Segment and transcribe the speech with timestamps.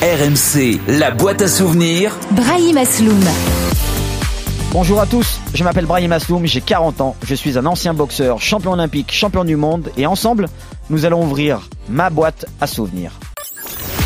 [0.00, 2.16] RMC, la boîte à souvenirs.
[2.30, 3.18] Brahim Asloum.
[4.70, 8.40] Bonjour à tous, je m'appelle Brahim Asloum, j'ai 40 ans, je suis un ancien boxeur,
[8.40, 10.46] champion olympique, champion du monde et ensemble,
[10.88, 13.10] nous allons ouvrir ma boîte à souvenirs.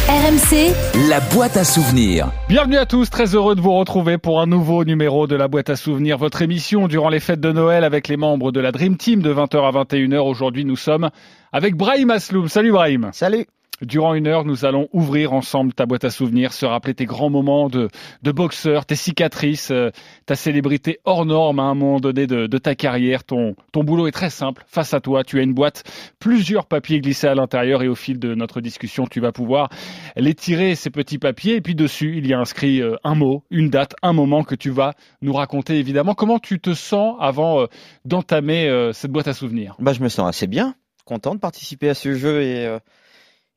[0.09, 0.73] RMC,
[1.11, 2.33] La boîte à souvenirs.
[2.49, 5.69] Bienvenue à tous, très heureux de vous retrouver pour un nouveau numéro de la boîte
[5.69, 8.97] à souvenirs, votre émission durant les fêtes de Noël avec les membres de la Dream
[8.97, 10.21] Team de 20h à 21h.
[10.21, 11.11] Aujourd'hui, nous sommes
[11.53, 12.49] avec Brahim Asloum.
[12.49, 13.11] Salut Brahim.
[13.13, 13.47] Salut
[13.83, 17.31] Durant une heure, nous allons ouvrir ensemble ta boîte à souvenirs, se rappeler tes grands
[17.31, 17.89] moments de,
[18.23, 19.91] boxeur, tes cicatrices, euh,
[20.25, 23.25] ta célébrité hors norme à un moment donné de, ta carrière.
[23.25, 24.65] Ton, ton boulot est très simple.
[24.69, 25.83] Face à toi, tu as une boîte,
[26.21, 29.69] plusieurs papiers glissés à l'intérieur et au fil de notre discussion, tu vas pouvoir
[30.15, 31.57] les tirer, ces petits papiers.
[31.57, 34.55] Et puis dessus, il y a inscrit euh, un mot, une date, un moment que
[34.55, 36.15] tu vas nous raconter évidemment.
[36.15, 37.67] Comment tu te sens avant euh,
[38.05, 39.75] d'entamer cette boîte à souvenirs?
[39.81, 42.79] Bah je me sens assez bien, content de participer à ce jeu et,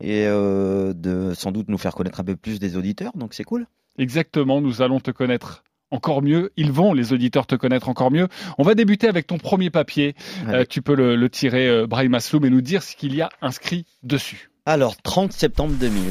[0.02, 3.44] et euh, de sans doute nous faire connaître un peu plus des auditeurs, donc c'est
[3.44, 3.68] cool.
[3.98, 6.52] Exactement, nous allons te connaître encore mieux.
[6.58, 8.28] Ils vont, les auditeurs, te connaître encore mieux.
[8.58, 10.16] On va débuter avec ton premier papier.
[10.50, 13.22] Euh, tu peux le, le tirer, euh, Brahim Asloum, et nous dire ce qu'il y
[13.22, 14.50] a inscrit dessus.
[14.66, 16.02] Alors 30 septembre 2000,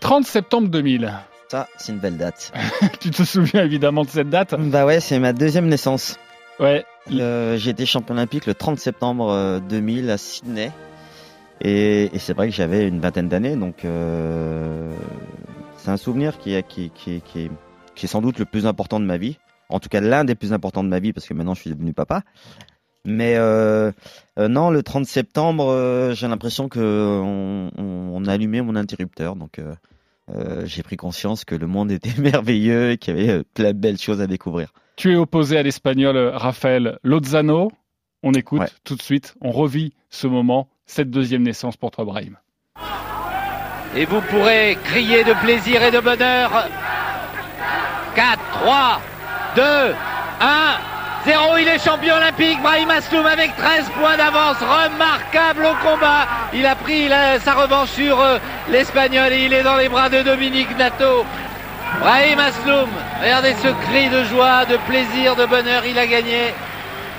[0.00, 1.12] 30 septembre 2000.
[1.50, 2.52] ça c'est une belle date.
[3.00, 4.54] tu te souviens évidemment de cette date?
[4.58, 6.18] Bah ouais, c'est ma deuxième naissance.
[6.58, 6.84] Ouais.
[7.12, 10.72] Euh, J'ai été champion olympique le 30 septembre euh, 2000 à Sydney.
[11.62, 14.90] Et, et c'est vrai que j'avais une vingtaine d'années, donc euh,
[15.76, 17.50] c'est un souvenir qui est, qui, qui, qui, est,
[17.94, 19.38] qui est sans doute le plus important de ma vie.
[19.68, 21.70] En tout cas, l'un des plus importants de ma vie, parce que maintenant je suis
[21.70, 22.22] devenu papa.
[23.06, 23.92] Mais euh,
[24.38, 28.76] euh, non, le 30 septembre, euh, j'ai l'impression que on, on, on a allumé mon
[28.76, 29.60] interrupteur, donc
[30.64, 33.98] j'ai pris conscience que le monde était merveilleux et qu'il y avait plein de belles
[33.98, 34.72] choses à découvrir.
[34.96, 37.70] Tu es opposé à l'espagnol Rafael Lozano.
[38.22, 38.68] On écoute Ouais.
[38.84, 39.34] tout de suite.
[39.40, 42.36] On revit ce moment, cette deuxième naissance pour Brahim.
[43.96, 46.68] Et vous pourrez crier de plaisir et de bonheur.
[48.14, 49.00] 4, 3,
[49.56, 49.94] 2, 1,
[51.26, 51.56] 0.
[51.58, 52.60] Il est champion olympique.
[52.62, 54.58] Brahim Asloum avec 13 points d'avance.
[54.60, 56.26] Remarquable au combat.
[56.52, 57.08] Il a pris
[57.44, 61.24] sa revanche sur euh, l'Espagnol et il est dans les bras de Dominique Nato.
[62.00, 62.88] Brahim Asloum,
[63.20, 65.84] regardez ce cri de joie, de plaisir, de bonheur.
[65.84, 66.54] Il a gagné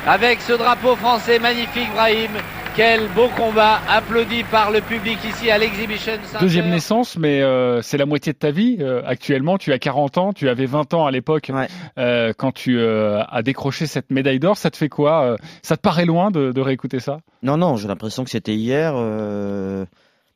[0.07, 2.31] avec ce drapeau français magnifique, Brahim.
[2.73, 6.37] Quel beau combat, applaudi par le public ici à l'Exhibition Center.
[6.39, 9.57] Deuxième naissance, mais euh, c'est la moitié de ta vie euh, actuellement.
[9.57, 11.67] Tu as 40 ans, tu avais 20 ans à l'époque Ouais.
[11.97, 14.55] euh, quand tu euh, as décroché cette médaille d'or.
[14.57, 17.19] Ça te fait quoi euh, Ça te paraît loin de, de réécouter ça?
[17.43, 18.93] Non, non, j'ai l'impression que c'était hier.
[18.95, 19.83] euh,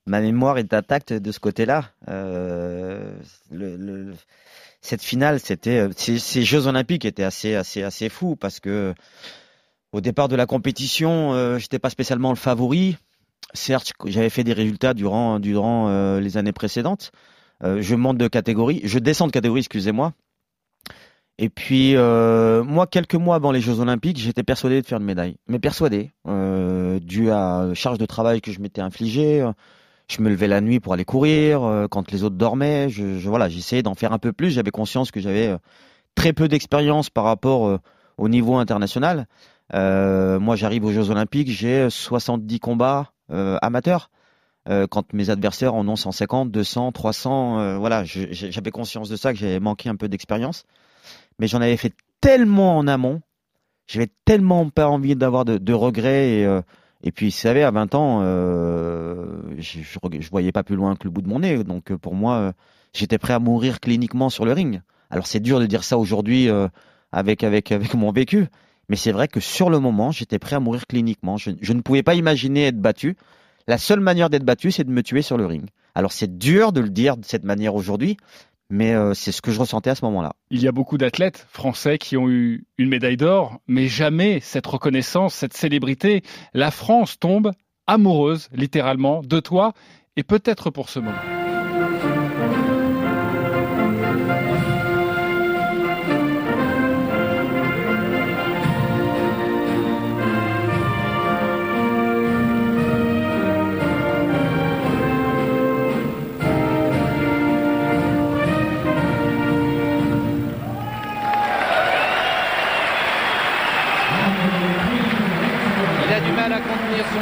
[0.06, 1.86] ma mémoire est intacte de ce côté-là.
[2.10, 3.14] Euh,
[3.50, 4.14] le- le-
[4.82, 8.94] cette finale, c'était ces, ces Jeux Olympiques étaient assez, assez, assez fous parce que
[9.96, 12.98] au départ de la compétition, euh, j'étais pas spécialement le favori.
[13.54, 17.14] Certes, j'avais fait des résultats durant, durant euh, les années précédentes.
[17.64, 20.12] Euh, je monte de catégorie, je descends de catégorie, excusez-moi.
[21.38, 25.06] Et puis, euh, moi, quelques mois avant les Jeux Olympiques, j'étais persuadé de faire une
[25.06, 25.38] médaille.
[25.48, 29.50] Mais persuadé, dû à la charge de travail que je m'étais infligée.
[30.10, 32.88] Je me levais la nuit pour aller courir quand les autres dormaient.
[33.24, 34.52] Voilà, j'essayais d'en faire un peu plus.
[34.52, 35.56] J'avais conscience que j'avais
[36.16, 37.80] très peu d'expérience par rapport
[38.18, 39.28] au niveau international.
[39.74, 44.12] Euh, moi, j'arrive aux Jeux Olympiques, j'ai 70 combats euh, amateurs.
[44.68, 49.32] Euh, quand mes adversaires en ont 150, 200, 300, euh, voilà, j'avais conscience de ça,
[49.34, 50.64] que j'avais manqué un peu d'expérience.
[51.40, 53.22] Mais j'en avais fait tellement en amont,
[53.88, 56.46] j'avais tellement pas envie d'avoir de, regrets.
[57.04, 61.12] Et, puis, vous savez, à 20 ans, je, je, voyais pas plus loin que le
[61.12, 61.64] bout de mon nez.
[61.64, 62.54] Donc, pour moi,
[62.94, 64.82] j'étais prêt à mourir cliniquement sur le ring.
[65.12, 66.50] Alors, c'est dur de dire ça aujourd'hui
[67.12, 68.48] avec, avec, avec mon vécu.
[68.90, 71.38] Mais c'est vrai que sur le moment, j'étais prêt à mourir cliniquement.
[71.38, 73.16] Je, ne pouvais pas imaginer être battu.
[73.68, 75.66] La seule manière d'être battu, c'est de me tuer sur le ring.
[75.96, 78.18] Alors c'est dur de le dire de cette manière aujourd'hui,
[78.70, 80.34] mais euh, c'est ce que je ressentais à ce moment-là.
[80.52, 84.68] Il y a beaucoup d'athlètes français qui ont eu une médaille d'or, mais jamais cette
[84.68, 86.22] reconnaissance, cette célébrité.
[86.54, 87.52] La France tombe
[87.88, 89.74] amoureuse, littéralement, de toi,
[90.16, 91.45] et peut-être pour ce moment.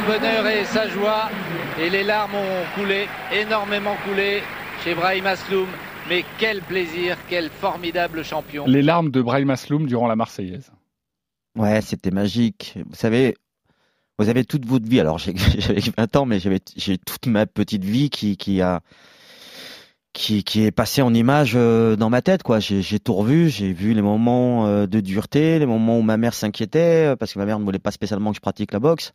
[0.06, 1.28] Bonheur et sa joie.
[1.80, 4.42] Et les larmes ont coulé, énormément coulé
[4.82, 5.66] chez Brahim Asloum.
[6.08, 8.66] Mais quel plaisir, quel formidable champion.
[8.66, 10.70] Les larmes de Brahim Asloum durant la Marseillaise.
[11.56, 12.74] Ouais, c'était magique.
[12.90, 13.36] Vous savez,
[14.18, 15.00] vous avez toute votre vie.
[15.00, 18.80] Alors, j'ai- j'avais 20 ans, mais j'ai toute ma petite vie qui, qui a,
[20.12, 22.60] qui est passé en image euh, dans ma tête quoi.
[22.60, 26.16] J'ai, j'ai tout revu, j'ai vu les moments euh, de dureté, les moments où ma
[26.16, 28.78] mère s'inquiétait euh, parce que ma mère ne voulait pas spécialement que je pratique la
[28.78, 29.12] boxe.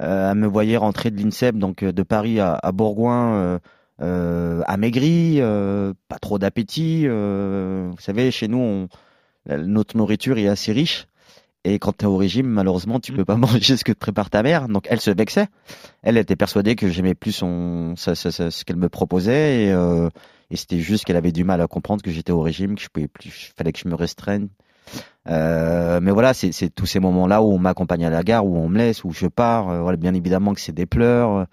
[0.00, 3.58] Euh, elle me voyait rentrer de l'INSEP donc euh, de Paris à, à Bourgoin
[4.00, 5.40] euh, amaigri,
[6.08, 7.06] pas trop d'appétit.
[7.08, 8.88] vous savez, chez nous, on,
[9.56, 11.06] notre nourriture est assez riche.
[11.64, 14.30] Et quand tu es au régime, malheureusement, tu peux pas manger ce que te prépare
[14.30, 14.68] ta mère.
[14.68, 15.48] Donc elle se vexait.
[16.02, 19.64] Elle était persuadée que j'aimais plus son, ce qu'elle me proposait.
[19.64, 20.08] Et, euh,
[20.50, 22.88] et c'était juste qu'elle avait du mal à comprendre que j'étais au régime, que je
[22.88, 24.48] pouvais plus, fallait que je me restreigne.
[25.28, 28.68] Euh, mais voilà, c'est tous ces moments-là où on m'accompagne à la gare, où on
[28.68, 29.68] me laisse, où je pars.
[29.68, 31.46] Euh, voilà, bien évidemment que c'est des pleurs.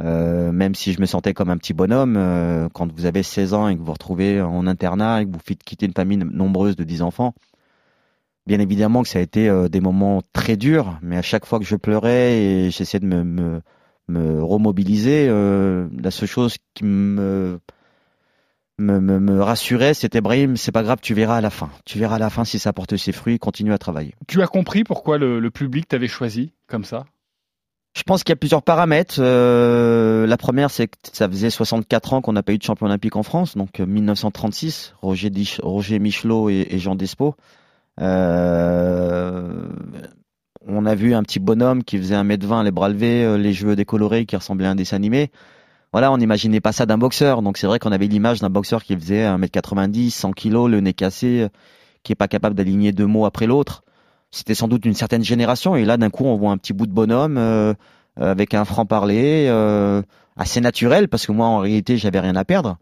[0.00, 3.68] Euh, même si je me sentais comme un petit bonhomme, quand vous avez 16 ans
[3.68, 6.76] et que vous vous retrouvez en internat et que vous faites quitter une famille nombreuse
[6.76, 7.34] de 10 enfants,
[8.46, 11.64] bien évidemment que ça a été des moments très durs, mais à chaque fois que
[11.64, 13.60] je pleurais et j'essayais de me,
[14.08, 17.58] remobiliser, la seule chose qui me,
[18.78, 21.70] me, me, me rassurait, c'était Brahim, c'est pas grave, tu verras à la fin.
[21.84, 24.14] Tu verras à la fin si ça porte ses fruits, continue à travailler.
[24.26, 27.04] Tu as compris pourquoi le, le public t'avait choisi comme ça?
[27.96, 29.16] Je pense qu'il y a plusieurs paramètres.
[29.18, 32.86] Euh, la première, c'est que ça faisait 64 ans qu'on n'a pas eu de champion
[32.86, 37.34] olympique en France, donc euh, 1936, Roger, Dich- Roger Michelot et, et Jean Despo.
[38.00, 39.68] Euh,
[40.66, 43.74] on a vu un petit bonhomme qui faisait 1m20, les bras levés, euh, les cheveux
[43.74, 45.30] décolorés, qui ressemblait à un dessin animé.
[45.92, 47.42] Voilà, on n'imaginait pas ça d'un boxeur.
[47.42, 50.92] Donc c'est vrai qu'on avait l'image d'un boxeur qui faisait 1m90, 100 kg, le nez
[50.92, 51.48] cassé, euh,
[52.02, 53.82] qui est pas capable d'aligner deux mots après l'autre.
[54.30, 55.76] C'était sans doute une certaine génération.
[55.76, 57.72] Et là, d'un coup, on voit un petit bout de bonhomme euh,
[58.20, 59.48] euh, avec un franc-parler
[60.36, 62.76] assez naturel, parce que moi, en réalité, j'avais rien à perdre.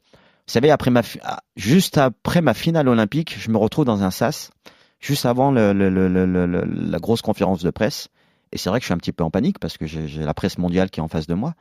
[0.46, 4.10] Vous savez, après ma ah, juste après ma finale olympique, je me retrouve dans un
[4.10, 4.50] sas,
[5.00, 8.08] juste avant la grosse conférence de presse.
[8.52, 10.34] Et c'est vrai que je suis un petit peu en panique parce que j'ai la
[10.34, 11.54] presse mondiale qui est en face de moi.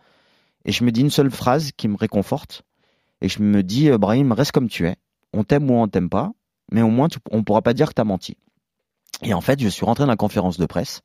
[0.66, 2.64] Et je me dis une seule phrase qui me réconforte.
[3.22, 4.98] Et je me dis, euh, Brahim, reste comme tu es.
[5.34, 6.32] On t'aime ou on t'aime pas,
[6.72, 8.38] mais au moins tu- on pourra pas dire que t'as menti.
[9.22, 11.02] Et en fait, je suis rentré dans la conférence de presse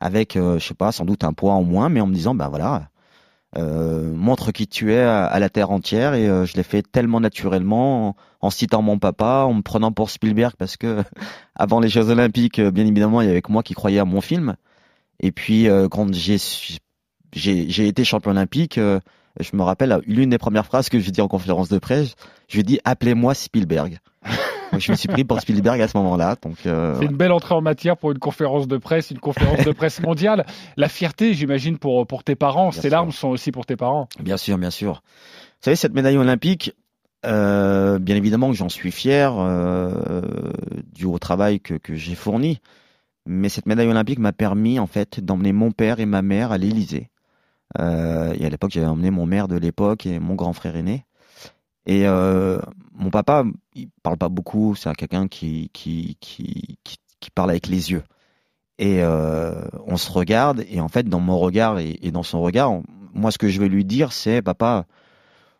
[0.00, 2.34] avec, euh, je sais pas, sans doute un poids en moins, mais en me disant,
[2.34, 2.88] ben voilà,
[3.58, 6.14] euh, montre qui tu es à, la terre entière.
[6.14, 10.10] Et euh, je l'ai fait tellement naturellement, en, citant mon papa, en me prenant pour
[10.10, 11.02] Spielberg, parce que
[11.54, 14.20] avant les Jeux Olympiques, bien évidemment, il y avait que moi qui croyais à mon
[14.20, 14.56] film.
[15.20, 16.38] Et puis, quand j'ai
[17.32, 19.00] j'ai j'ai été champion olympique, euh,
[19.38, 22.14] je me rappelle l'une des premières phrases que j'ai dit en conférence de presse,
[22.48, 23.98] je lui ai dit appelez-moi Spielberg.
[24.72, 26.36] Donc, je me suis pris pour Spielberg à ce moment-là.
[26.42, 29.64] Donc euh, C'est une belle entrée en matière pour une conférence de presse, une conférence
[29.64, 30.44] de presse mondiale.
[30.76, 32.70] La fierté, j'imagine, pour, pour tes parents.
[32.70, 32.90] Bien Ces sûr.
[32.90, 34.08] larmes sont aussi pour tes parents.
[34.20, 34.94] Bien sûr, bien sûr.
[34.94, 36.74] Vous savez, cette médaille olympique,
[37.26, 40.22] euh, bien évidemment que j'en suis fier, euh,
[40.92, 42.60] dû au travail que, que j'ai fourni.
[43.26, 46.58] Mais cette médaille olympique m'a permis, en fait, d'emmener mon père et ma mère à
[46.58, 47.09] l'Élysée.
[47.78, 51.04] Euh, et à l'époque, j'avais emmené mon mère de l'époque et mon grand frère aîné.
[51.86, 52.58] Et euh,
[52.92, 53.44] mon papa,
[53.74, 58.02] il parle pas beaucoup, c'est quelqu'un qui, qui, qui, qui, qui parle avec les yeux.
[58.78, 62.72] Et euh, on se regarde, et en fait, dans mon regard et, dans son regard,
[63.12, 64.86] moi, ce que je vais lui dire, c'est papa,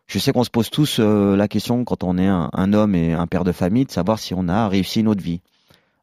[0.07, 3.13] je sais qu'on se pose tous la question quand on est un, un homme et
[3.13, 5.41] un père de famille, de savoir si on a réussi notre vie.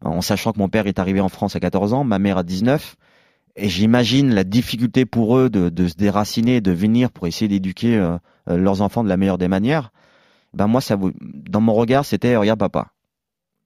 [0.05, 2.43] En sachant que mon père est arrivé en France à 14 ans, ma mère à
[2.45, 2.97] 19,
[3.59, 7.97] et j'imagine la difficulté pour eux de, de se déraciner, de venir pour essayer d'éduquer
[7.97, 8.17] euh,
[8.49, 9.93] euh, leurs enfants de la meilleure des manières.
[10.55, 12.93] Ben moi, ça, dans mon regard, c'était regarde papa,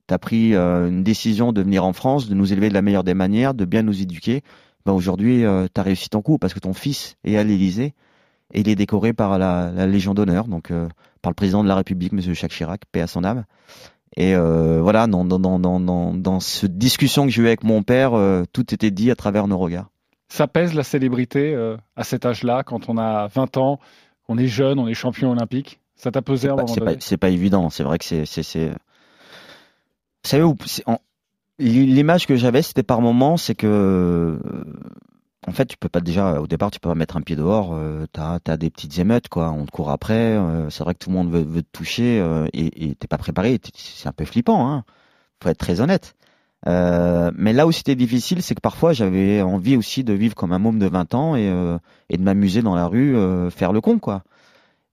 [0.07, 3.05] t'as pris euh, une décision de venir en France, de nous élever de la meilleure
[3.05, 4.43] des manières, de bien nous éduquer.
[4.85, 7.95] Ben aujourd'hui, euh, t'as réussi ton coup parce que ton fils est à l'Élysée
[8.53, 10.89] et il est décoré par la, la Légion d'honneur, donc euh,
[11.23, 13.45] par le président de la République, Monsieur Jacques Chirac, paix à son âme.
[14.17, 17.65] Et euh, voilà, dans, dans, dans, dans, dans, dans cette discussion que j'ai eue avec
[17.65, 19.89] mon père, euh, tout était dit à travers nos regards.
[20.29, 23.79] Ça pèse la célébrité euh, à cet âge-là, quand on a 20 ans,
[24.29, 25.81] on est jeune, on est champion olympique.
[25.95, 26.95] Ça t'a pesé à un Bah, moment c'est donné?
[26.95, 27.71] pas, c'est pas évident.
[27.71, 28.69] C'est vrai que c'est, c'est, c'est...
[28.69, 28.75] Vous
[30.25, 30.45] savez
[31.59, 34.39] l'image que j'avais, c'était par moment, c'est que, euh,
[35.47, 37.75] en fait, tu peux pas déjà au départ, tu peux pas mettre un pied dehors.
[37.75, 39.51] Euh, t'as, t'as des petites émeutes, quoi.
[39.51, 40.15] On te court après.
[40.15, 43.19] euh, c'est vrai que tout le monde veut, veut te toucher euh, et, t'es pas
[43.19, 43.61] préparé.
[43.75, 44.85] C'est un peu flippant, hein.
[45.43, 46.15] Faut être très honnête.
[46.69, 50.53] Euh, mais là où c'était difficile, c'est que parfois j'avais envie aussi de vivre comme
[50.53, 53.73] un môme de 20 ans et, euh, et de m'amuser dans la rue, euh, faire
[53.73, 54.23] le con, quoi.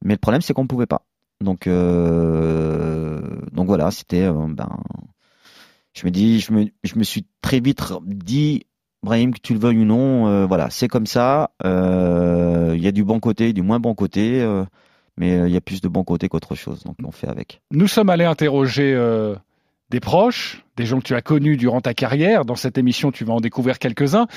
[0.04, 1.04] Mais le problème, c'est qu'on pouvait pas.
[1.42, 1.68] Donc,
[3.54, 4.70] donc voilà, c'était, ben,
[5.94, 8.66] je me dis, je me, je me suis très vite dit,
[9.04, 11.52] Brahim, que tu le veuilles ou non, euh, voilà, c'est comme ça.
[11.66, 14.64] euh, Il y a du bon côté, du moins bon côté, euh,
[15.18, 16.84] mais il y a plus de bon côté qu'autre chose.
[16.84, 17.62] Donc on fait avec.
[17.72, 18.94] Nous sommes allés interroger
[19.90, 22.46] des proches, des gens que tu as connus durant ta carrière.
[22.46, 24.28] Dans cette émission, tu vas en découvrir quelques-uns.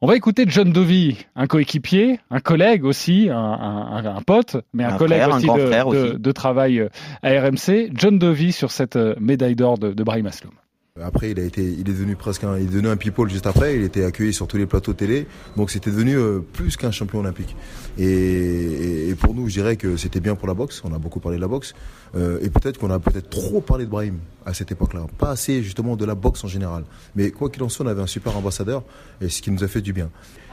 [0.00, 4.84] On va écouter John Dovey, un coéquipier, un collègue aussi, un, un, un pote, mais
[4.84, 6.18] un, Un collègue frère, aussi, de, frère de- aussi.
[6.20, 6.88] de travail
[7.22, 7.90] à RMC.
[7.94, 10.52] John Dovey sur cette médaille d'or de, de Brahim Asloum.
[11.02, 13.46] Après, il a été, il est devenu presque un, il est devenu un people juste
[13.46, 13.76] après.
[13.76, 15.26] Il était accueilli sur tous les plateaux télé.
[15.56, 17.54] Donc, c'était devenu euh, plus qu'un champion olympique.
[17.98, 20.82] Et, et- et pour nous, je dirais que c'était bien pour la boxe.
[20.84, 21.74] On a beaucoup parlé de la boxe.
[22.16, 25.06] Euh, et peut-être qu'on a peut-être trop parlé de Brahim à cette époque-là.
[25.18, 26.84] Pas assez, justement, de la boxe en général.
[27.16, 28.82] Mais quoi qu'il en soit, on avait un super ambassadeur.
[29.20, 30.10] Et ce qui nous a fait du bien.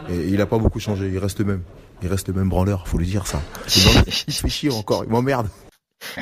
[0.10, 1.10] Et il a pas beaucoup changé.
[1.12, 1.62] Il reste le même.
[2.04, 2.88] Il reste le même branleur.
[2.88, 3.42] Faut lui dire ça.
[4.28, 5.04] Il fait chier encore.
[5.06, 5.48] Il m'emmerde.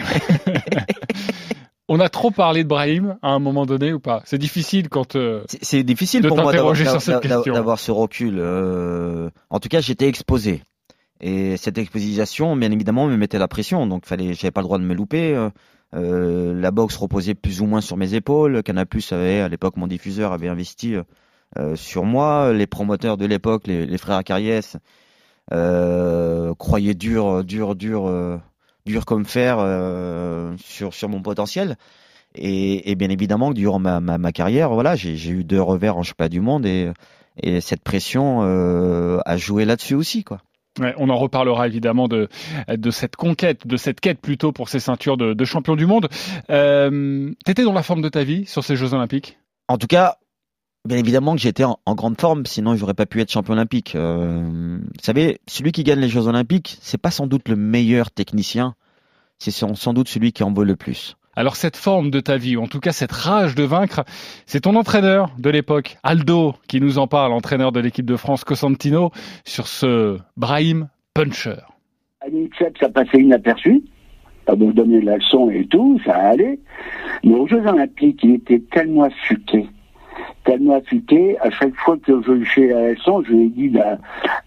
[1.96, 4.24] On a trop parlé de Brahim à un moment donné ou pas?
[4.26, 6.52] C'est difficile quand euh, C'est- difficile De pour moi
[7.54, 8.38] d'avoir ce recul.
[8.40, 10.64] euh, En tout cas, j'étais exposé.
[11.22, 13.86] Et cette exposition, bien évidemment, me mettait la pression.
[13.86, 15.36] Donc, fallait, j'avais pas le droit de me louper.
[15.94, 18.64] euh, la boxe reposait plus ou moins sur mes épaules.
[18.64, 20.96] Canapus avait, à l'époque, mon diffuseur avait investi
[21.76, 22.54] sur moi.
[22.54, 24.78] Les promoteurs de l'époque, les, les frères Acariès,
[26.58, 28.42] croyaient dur, dur, dur,
[28.86, 31.78] dur comme fer euh, sur sur mon potentiel.
[32.36, 35.62] Et, et bien évidemment que durant ma, ma, ma carrière, voilà, j'ai j'ai eu deux
[35.62, 36.92] revers en championnat du monde et,
[37.42, 40.42] et cette pression euh, a joué là-dessus aussi, quoi.
[40.80, 42.30] Ouais, on en reparlera évidemment de,
[42.68, 46.10] de cette conquête, de cette quête plutôt pour ces ceintures de, de champion du monde.
[46.50, 49.38] Euh, T'étais dans la forme de ta vie sur ces Jeux Olympiques?
[49.68, 50.18] En tout cas,
[50.86, 53.96] bien évidemment que j'étais en, en grande forme, sinon j'aurais pas pu être champion olympique.
[53.96, 58.12] Euh, vous savez, celui qui gagne les Jeux olympiques, c'est pas sans doute le meilleur
[58.12, 58.76] technicien,
[59.40, 61.16] c'est sans, sans doute celui qui en veut le plus.
[61.36, 64.04] Alors cette forme de ta vie, ou en tout cas cette rage de vaincre,
[64.46, 68.44] c'est ton entraîneur de l'époque, Aldo, qui nous en parle, entraîneur de l'équipe de France
[68.44, 69.12] Cosentino,
[69.46, 71.62] sur ce Brahim Puncher.
[72.22, 73.84] À l'INSEP, ça passait inaperçu.
[74.48, 76.60] Ça me donnait la leçon et tout, ça allait.
[77.24, 79.68] Mais aux Jeux Olympiques, il était tellement affûté.
[80.46, 83.98] Tellement affûté, à chaque fois que je fais la leçon, je lui ai dit ben,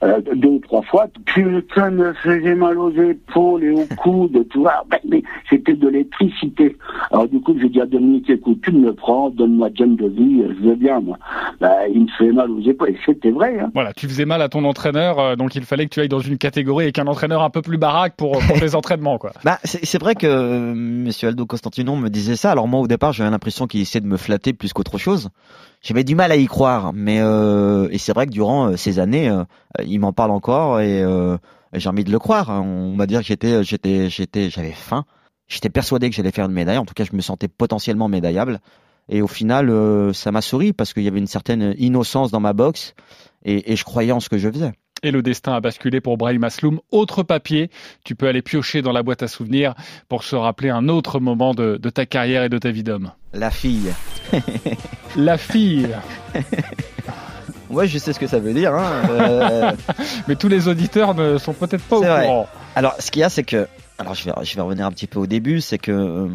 [0.03, 4.59] euh, deux ou trois fois, putain, me faisait mal aux épaules et au coude, tu
[4.59, 4.85] vois.
[4.91, 6.77] Ben, mais c'était de l'électricité.
[7.11, 10.43] Alors du coup, j'ai dit à Dominique, écoute, tu me prends, donne-moi John de vie,
[10.61, 11.19] je veux bien, moi.
[11.61, 12.91] Ben, il me fait mal aux épaules.
[12.91, 13.71] Et c'était vrai, hein.
[13.75, 16.21] Voilà, tu faisais mal à ton entraîneur, euh, donc il fallait que tu ailles dans
[16.21, 19.33] une catégorie avec un entraîneur un peu plus baraque pour, pour tes entraînements, quoi.
[19.45, 22.51] Bah, c'est c'est vrai que euh, Monsieur Aldo Constantino me disait ça.
[22.51, 25.31] Alors moi, au départ, j'avais l'impression qu'il essayait de me flatter plus qu'autre chose.
[25.83, 28.99] J'avais du mal à y croire, mais euh, et c'est vrai que durant euh, ces
[28.99, 29.45] années, euh,
[29.85, 31.05] il m'en parle encore et
[31.75, 32.51] j'ai envie de le croire.
[32.51, 32.63] hein.
[32.63, 35.05] On va dire que j'étais, j'étais, j'étais, j'avais faim.
[35.49, 36.79] J'étais persuadé que j'allais faire une médaille.
[36.79, 38.61] En tout cas, je me sentais potentiellement médaillable.
[39.09, 39.73] Et au final,
[40.13, 42.95] ça m'a souri parce qu'il y avait une certaine innocence dans ma boxe
[43.45, 44.73] et, et je croyais en ce que je faisais.
[45.03, 46.81] Et le destin a basculé pour Brahim Asloum.
[46.91, 47.71] Autre papier,
[48.03, 49.75] tu peux aller piocher dans la boîte à souvenirs
[50.09, 53.13] pour se rappeler un autre moment de, de ta carrière et de ta vie d'homme.
[53.37, 53.93] La fille.
[55.17, 55.89] La fille.
[57.69, 58.73] Ouais, je sais ce que ça veut dire.
[58.73, 59.03] Hein.
[59.11, 59.73] Euh,
[60.29, 62.25] Mais tous les auditeurs ne sont peut-être pas au vrai.
[62.27, 62.49] courant.
[62.77, 63.67] Alors, ce qu'il y a, c'est que,
[63.99, 66.29] alors je vais, je vais revenir un petit peu au début, c'est que euh,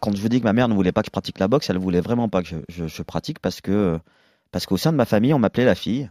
[0.00, 1.68] quand je vous dis que ma mère ne voulait pas que je pratique la boxe,
[1.68, 3.98] elle voulait vraiment pas que je, je, je pratique parce que,
[4.50, 6.08] parce qu'au sein de ma famille, on m'appelait la fille.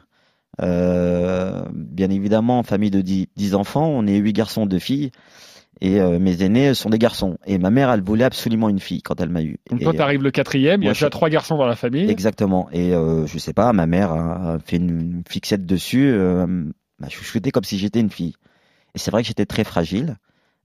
[0.62, 5.12] Euh, bien évidemment, en famille de 10, 10 enfants, on est huit garçons, deux filles,
[5.82, 7.38] et euh, mes aînés sont des garçons.
[7.46, 9.58] Et ma mère, elle voulait absolument une fille quand elle m'a eu.
[9.70, 12.10] Donc Et, toi, t'arrives le quatrième, il y a déjà trois garçons dans la famille.
[12.10, 12.70] Exactement.
[12.72, 16.46] Et euh, je sais pas, ma mère a fait une fixette dessus, euh,
[17.00, 18.36] m'a chouchouté comme si j'étais une fille.
[18.96, 20.18] Et c'est vrai que j'étais très fragile.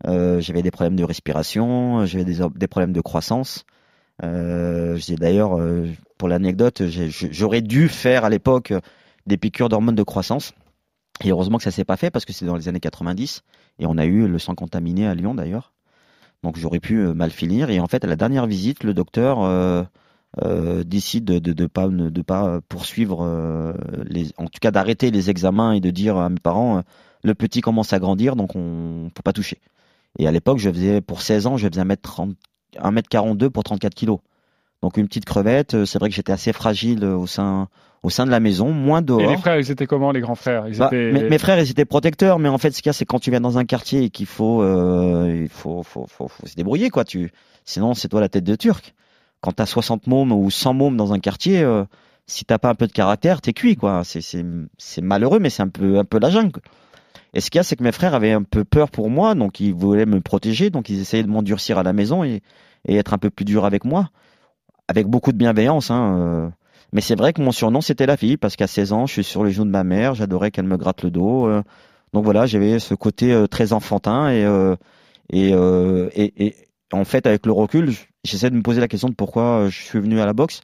[0.07, 3.65] Euh, j'avais des problèmes de respiration, j'avais des, des problèmes de croissance.
[4.23, 5.87] Euh, j'ai d'ailleurs, euh,
[6.19, 8.73] pour l'anecdote, j'aurais dû faire à l'époque
[9.27, 10.53] des piqûres d'hormones de croissance.
[11.25, 13.43] Et heureusement que ça s'est pas fait parce que c'est dans les années 90
[13.79, 15.73] et on a eu le sang contaminé à Lyon d'ailleurs.
[16.43, 17.71] Donc j'aurais pu euh, mal finir.
[17.71, 19.83] Et en fait, à la dernière visite, le docteur euh,
[20.45, 23.21] euh, décide de de pas de pas poursuivre
[24.37, 26.83] en tout cas d'arrêter les examens et de dire à mes parents
[27.25, 29.61] le petit commence à grandir donc on peut pas toucher.
[30.19, 32.35] Et à l'époque, je faisais pour 16 ans, je faisais 1m30
[32.75, 34.19] 1m42 pour 34 kilos.
[34.83, 37.69] Donc une petite crevette, c'est vrai que j'étais assez fragile au sein
[38.07, 39.21] au sein de la maison, moins dehors.
[39.21, 40.69] Et les frères, ils étaient comment, les grands frères?
[40.69, 41.11] Ils Bah, étaient...
[41.11, 43.19] mes, mes frères, ils étaient protecteurs, mais en fait, ce qu'il y a, c'est quand
[43.19, 46.55] tu viens dans un quartier et qu'il faut, euh, il faut, faut, faut, faut se
[46.55, 47.05] débrouiller, quoi.
[47.05, 47.33] Tu,
[47.65, 48.95] sinon, c'est toi la tête de Turc.
[49.41, 51.83] Quand t'as 60 mômes ou 100 mômes dans un quartier, euh,
[52.29, 54.03] si t'as pas un peu de caractère, t'es cuit, quoi.
[54.05, 56.61] C'est, malheureux, mais c'est un peu, un peu la jungle.
[57.35, 59.35] Et ce qu'il y a, c'est que mes frères avaient un peu peur pour moi,
[59.35, 62.41] donc ils voulaient me protéger, donc ils essayaient de m'endurcir à la maison et,
[62.87, 64.11] et être un peu plus dur avec moi,
[64.87, 66.19] avec beaucoup de bienveillance, hein.
[66.21, 66.49] euh.
[66.97, 69.23] Mais c'est vrai que mon surnom c'était la fille parce qu'à 16 ans, je suis
[69.23, 71.47] sur les genoux de ma mère, j'adorais qu'elle me gratte le dos.
[71.47, 71.63] euh.
[72.15, 74.77] donc voilà, j'avais ce côté euh, très enfantin et euh,
[75.29, 76.57] et, et, et
[76.95, 77.93] en fait, avec le recul,
[78.25, 80.63] j'essaie de me poser la question de pourquoi je suis venu à la boxe.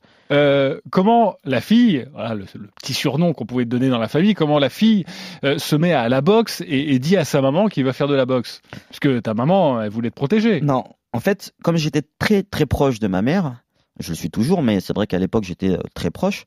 [0.91, 2.47] Comment la fille, voilà le,
[2.81, 5.05] petit surnom qu'on pouvait te donner dans la famille, comment la fille
[5.43, 8.15] se met à la boxe et, et dit à sa maman qu'il va faire de
[8.15, 8.62] la boxe?
[8.89, 10.62] Parce que ta maman, elle voulait te protéger.
[10.62, 13.62] Non, en fait, comme j'étais très très proche de ma mère,
[13.99, 16.44] je le suis toujours, mais c'est vrai qu'à l'époque j'étais euh, très proche.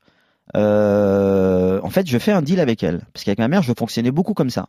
[0.54, 4.10] Euh, en fait, je fais un deal avec elle, parce qu'avec ma mère, je fonctionnais
[4.10, 4.68] beaucoup comme ça.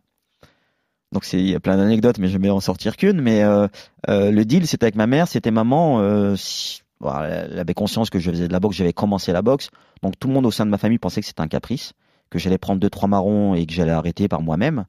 [1.11, 3.21] Donc c'est il y a plein d'anecdotes, mais je vais en sortir qu'une.
[3.21, 3.67] Mais euh,
[4.07, 6.35] le deal, c'était avec ma mère, c'était maman.
[6.35, 9.69] Si, elle avait conscience que je faisais de la boxe, j'avais commencé la boxe.
[10.03, 11.93] Donc tout le monde au sein de ma famille pensait que c'était un caprice,
[12.29, 14.85] que j'allais prendre deux trois marrons et que j'allais arrêter par moi-même.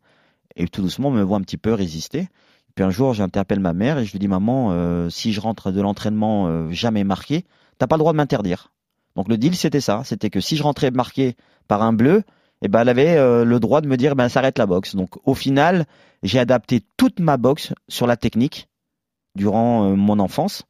[0.57, 2.29] Et tout doucement, on me voit un petit peu résister.
[2.75, 5.81] Puis un jour, j'interpelle ma mère et je lui dis maman, si je rentre de
[5.81, 7.45] l'entraînement jamais marqué,
[7.79, 8.73] t'as pas le droit de m'interdire.
[9.17, 12.23] Donc le deal, c'était ça, c'était que si je rentrais marqué par un bleu,
[12.63, 14.97] eh ben, elle avait euh, le droit de me dire, ben, s'arrête la boxe.
[14.97, 15.87] Donc, au final,
[16.23, 18.69] j'ai adapté toute ma boxe sur la technique
[19.35, 20.65] durant euh, mon enfance.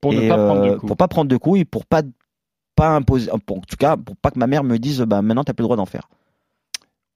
[0.00, 0.86] Pour et, ne pas prendre de euh, coups.
[0.86, 2.02] Pour pas prendre de coups et pour pas,
[2.76, 5.42] pas imposer, pour, en tout cas, pour pas que ma mère me dise, ben, maintenant,
[5.42, 6.08] t'as plus le droit d'en faire.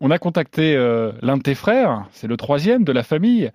[0.00, 3.50] On a contacté euh, l'un de tes frères, c'est le troisième de la famille.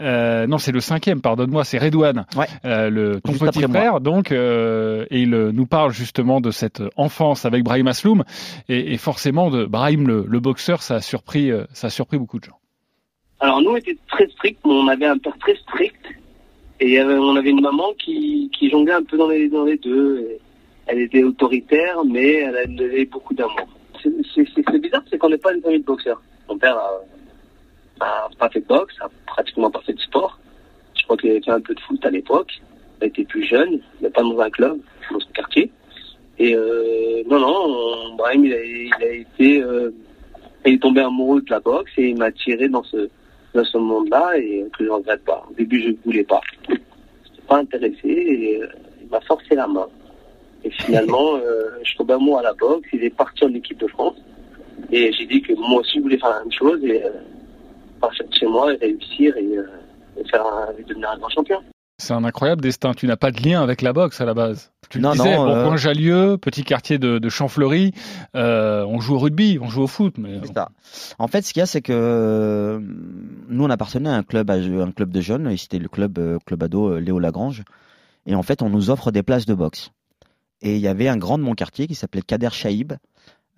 [0.00, 2.46] Euh, non, c'est le cinquième, pardonne-moi, c'est Redouane, Ouais.
[2.64, 3.68] euh, le, ton Juste petit moi.
[3.80, 4.00] frère.
[4.00, 8.22] Donc, euh, et il nous parle justement de cette enfance avec Brahim Asloum.
[8.68, 12.38] Et, et forcément, de Brahim, le, le boxeur, ça a surpris, ça a surpris beaucoup
[12.38, 12.58] de gens.
[13.40, 15.96] Alors nous, on était très stricts, mais on avait un père très strict.
[16.80, 20.28] Et on avait une maman qui, qui jonglait un peu dans les, dans les deux.
[20.86, 23.66] Elle était autoritaire, mais elle avait beaucoup d'amour.
[24.02, 26.20] C'est- bizarre, c'est qu'on n'est pas une famille de boxeurs.
[26.48, 27.00] Mon père a,
[28.00, 30.38] a pas fait de boxe, a pratiquement pas fait de sport.
[30.94, 32.52] Je crois qu'il avait fait un peu de foot à l'époque.
[33.00, 34.78] Il était plus jeune, mais pas dans un club,
[35.12, 35.70] dans son quartier.
[36.38, 39.62] Et euh, non, non, on- Brahim, il a, été...
[39.62, 39.90] euh,
[40.66, 43.08] il est tombé amoureux de la boxe et il m'a tiré dans ce,
[43.54, 45.44] dans ce monde-là et que je regrette pas.
[45.50, 46.40] Au début, je ne voulais pas.
[46.68, 48.68] Je n'étais pas intéressé et euh,
[49.00, 49.86] il m'a forcé la main.
[50.64, 52.88] Et finalement, euh, je suis tombé amoureux à la boxe.
[52.92, 54.16] Il est parti en équipe de France.
[54.92, 57.10] Et j'ai dit que moi aussi, je voulais faire la même chose et euh,
[58.00, 59.64] partir de chez moi et réussir et, euh,
[60.18, 61.58] et faire un, et devenir un grand champion.
[62.00, 62.92] C'est un incroyable destin.
[62.94, 64.70] Tu n'as pas de lien avec la boxe à la base.
[64.88, 67.92] Tu le Non, disais, non, bon euh, coin Jallieu, petit quartier de, de Champfleury.
[68.36, 70.68] Euh, on joue au rugby, on joue au foot, mais C'est ça.
[71.18, 72.80] En fait, ce qu'il y a, c'est que
[73.48, 76.20] nous, on appartenait à un club, à- un club de jeunes, et c'était le club,
[76.46, 77.64] club ado Léo Lagrange.
[78.26, 79.90] Et en fait, on nous offre des places de boxe.
[80.62, 82.94] Et il y avait un grand de mon quartier qui s'appelait Kader Chaïb,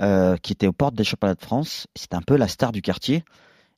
[0.03, 1.87] euh, qui était aux portes des championnats de France.
[1.95, 3.25] C'était un peu la star du quartier.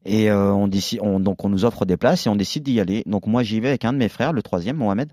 [0.04, 2.80] Et euh, on décide, on, donc on nous offre des places et on décide d'y
[2.80, 3.04] aller.
[3.06, 5.12] Donc moi, j'y vais avec un de mes frères, le troisième, Mohamed.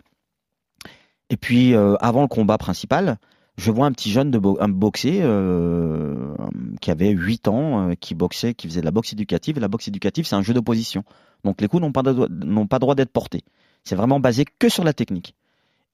[1.29, 3.17] Et puis, euh, avant le combat principal,
[3.57, 6.33] je vois un petit jeune de un boxer euh,
[6.81, 9.59] qui avait 8 ans, euh, qui boxait, qui faisait de la boxe éducative.
[9.59, 11.03] La boxe éducative, c'est un jeu d'opposition.
[11.43, 13.43] Donc les coups n'ont pas, de- pas droit d'être portés.
[13.83, 15.35] C'est vraiment basé que sur la technique.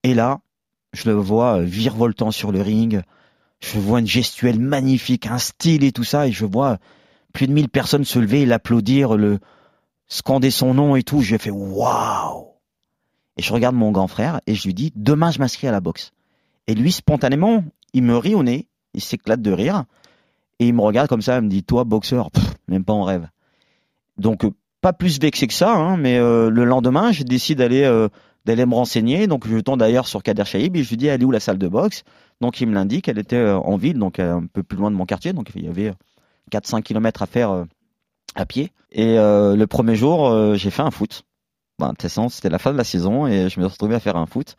[0.04, 0.40] Et là,
[0.96, 3.02] je le vois virevoltant sur le ring.
[3.60, 6.28] Je vois une gestuelle magnifique, un style et tout ça.
[6.28, 6.78] Et je vois
[7.34, 9.40] plus de 1000 personnes se lever et l'applaudir, le
[10.08, 11.22] scander son nom et tout.
[11.22, 12.48] Je fais waouh!
[13.38, 15.82] Et je regarde mon grand frère et je lui dis demain je m'inscris à la
[15.82, 16.14] boxe.
[16.68, 19.84] Et lui spontanément, il me rit au nez, il s'éclate de rire
[20.60, 22.30] et il me regarde comme ça, il me dit toi boxeur,
[22.70, 23.28] même pas en rêve.
[24.18, 27.84] Donc euh, pas plus vexé que ça, hein, mais euh, le lendemain, je décide d'aller
[27.84, 28.08] euh,
[28.46, 29.28] d'aller me renseigner.
[29.28, 31.40] Donc je tombe d'ailleurs sur Kader Chaïb et je lui dis elle est où la
[31.40, 32.04] salle de boxe?
[32.42, 34.92] Donc il me l'indique, elle était euh, en ville, donc euh, un peu plus loin
[34.92, 35.94] de mon quartier, donc il y avait
[36.52, 37.64] 4-5 km à faire euh,
[38.36, 38.72] à pied.
[38.92, 41.24] Et euh, le premier jour, euh, j'ai fait un foot.
[41.80, 41.94] Ben,
[42.30, 44.56] c'était la fin de la saison et je me suis retrouvé à faire un foot.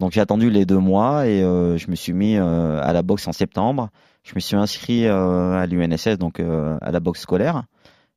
[0.00, 3.02] Donc j'ai attendu les deux mois et euh, je me suis mis euh, à la
[3.02, 3.90] boxe en septembre.
[4.22, 7.64] Je me suis inscrit euh, à l'UNSS, donc euh, à la boxe scolaire.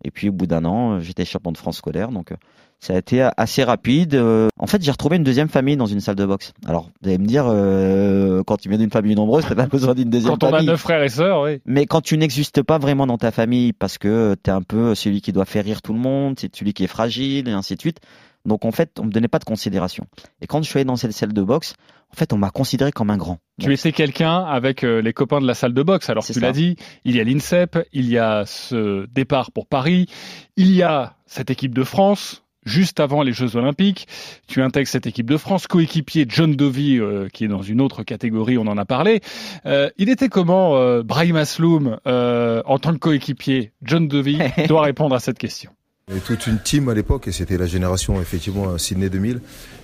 [0.04, 2.10] Et puis au bout d'un an, euh, j'étais champion de France scolaire.
[2.10, 2.36] Donc euh,
[2.80, 4.16] ça a été assez rapide.
[4.16, 6.54] Euh, en fait, j'ai retrouvé une deuxième famille dans une salle de boxe.
[6.68, 9.96] Alors vous allez me dire, euh, quand tu viens d'une famille nombreuse, t'as pas besoin
[9.96, 10.68] d'une deuxième quand on a famille.
[10.68, 11.60] neuf frères et sœurs, oui.
[11.66, 14.94] Mais quand tu n'existes pas vraiment dans ta famille parce que tu es un peu
[14.94, 17.76] celui qui doit faire rire tout le monde, c'est celui qui est fragile et ainsi
[17.76, 18.00] de suite.
[18.48, 20.06] Donc en fait, on me donnait pas de considération.
[20.42, 21.76] Et quand je suis allé dans cette salle de boxe,
[22.12, 23.40] en fait, on m'a considéré comme un grand.
[23.62, 26.10] Tu étais quelqu'un avec euh, les copains de la salle de boxe.
[26.10, 30.08] Alors tu l'as dit, il y a l'INSEP, il y a ce départ pour Paris,
[30.56, 32.44] il y a cette équipe de France.
[32.68, 34.08] Juste avant les Jeux Olympiques,
[34.46, 38.04] tu intègres cette équipe de France, coéquipier John Dovey, euh, qui est dans une autre
[38.04, 39.22] catégorie, on en a parlé.
[39.66, 43.72] Euh, il était comment, euh, Brahim Asloum, euh, en tant que coéquipier?
[43.84, 45.72] John Dovey doit répondre à cette question.
[46.10, 49.42] Il y avait toute une team à l'époque et c'était la génération effectivement Sydney 2000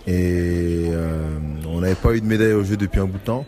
[0.08, 3.46] et euh, on n'avait pas eu de médaille au jeu depuis un bout de temps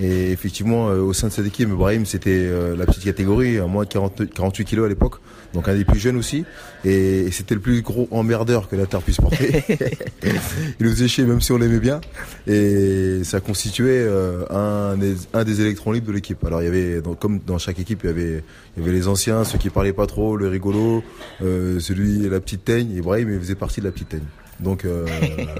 [0.00, 3.66] Et effectivement, euh, au sein de cette équipe, Brahim, c'était euh, la petite catégorie, à
[3.66, 5.16] moins de 40, 48 kilos à l'époque,
[5.54, 6.44] donc un des plus jeunes aussi.
[6.84, 9.64] Et, et c'était le plus gros emmerdeur que la Terre puisse porter.
[10.22, 12.00] il nous faisait chier même si on l'aimait bien.
[12.46, 16.44] Et ça constituait euh, un, des, un des électrons libres de l'équipe.
[16.44, 18.44] Alors il y avait, donc, comme dans chaque équipe, il y avait,
[18.76, 21.02] il y avait les anciens, ceux qui parlaient pas trop, le rigolo,
[21.42, 22.94] euh, celui, la petite teigne.
[22.96, 24.20] Et Brahim, il faisait partie de la petite teigne.
[24.60, 25.06] Donc euh,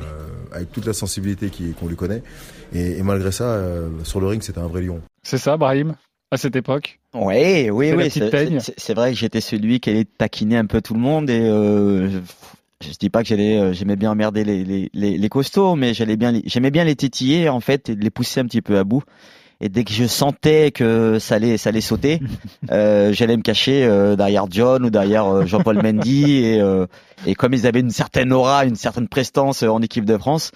[0.52, 2.22] avec toute la sensibilité qu'on lui connaît.
[2.72, 5.00] Et, et malgré ça, euh, sur le ring, c'était un vrai lion.
[5.22, 5.94] C'est ça, Brahim,
[6.30, 6.98] à cette époque?
[7.14, 8.04] Oui, oui, oui.
[8.04, 8.60] petite C'est peigne.
[8.60, 11.40] c'est- c'est vrai que j'étais celui qui allait taquiner un peu tout le monde et
[11.40, 12.08] euh,
[12.82, 15.94] je, dis pas que j'allais, euh, j'aimais bien emmerder les, les, les, les costauds, mais
[15.94, 18.78] j'allais bien, les- j'aimais bien les tétiller en fait et les pousser un petit peu
[18.78, 19.02] à bout.
[19.60, 22.20] Et dès que je sentais que ça allait, ça allait sauter,
[22.70, 26.86] euh, j'allais me cacher euh, derrière John ou derrière euh, Jean-Paul Mendy et, euh,
[27.26, 30.52] et comme ils avaient une certaine aura, une certaine prestance euh, en équipe de France,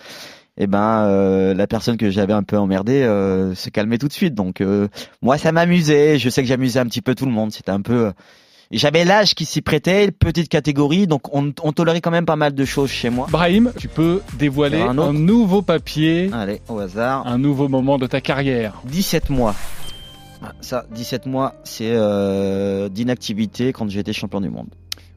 [0.57, 4.13] et ben euh, la personne que j'avais un peu emmerdé euh, se calmait tout de
[4.13, 4.35] suite.
[4.35, 4.89] Donc euh,
[5.21, 7.53] moi ça m'amusait, je sais que j'amusais un petit peu tout le monde.
[7.53, 8.13] C'était un peu euh,
[8.79, 12.55] j'avais l'âge qui s'y prêtait, petite catégorie, donc on, on tolérait quand même pas mal
[12.55, 13.27] de choses chez moi.
[13.31, 17.27] Brahim, tu peux dévoiler Un nouveau papier, Allez, au hasard.
[17.27, 18.81] un nouveau moment de ta carrière.
[18.87, 19.55] 17 mois.
[20.43, 24.69] Ah, Ça, 17 mois, c'est euh, d'inactivité quand j'étais champion du monde.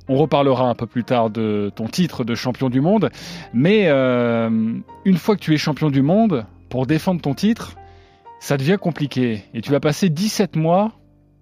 [0.08, 3.10] On reparlera un peu plus tard de ton titre de champion du monde,
[3.54, 4.50] mais euh,
[5.04, 7.76] une fois que tu es champion du monde, pour défendre ton titre,
[8.39, 9.44] ça devient compliqué.
[9.56, 10.91] Et tu vas passer 17 mois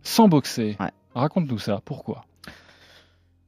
[0.02, 0.78] sans boxer.
[0.80, 0.91] Ouais.
[1.15, 2.26] Raconte-nous ça, pourquoi?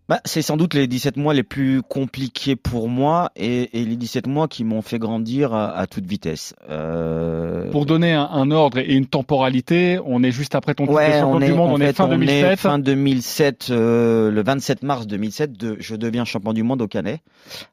[0.08, 3.95] Bah, c'est sans doute les 17 mois les plus compliqués pour moi et, et les
[3.95, 6.54] 17 mois qui m'ont fait grandir à, à toute vitesse.
[6.69, 10.93] Euh, Pour donner un, un ordre et une temporalité, on est juste après ton titre
[10.93, 12.51] de Ouais, champion du monde, en on est fin on 2007.
[12.51, 16.88] est fin 2007, euh, le 27 mars 2007, de- je deviens champion du monde au
[16.88, 17.21] Canet,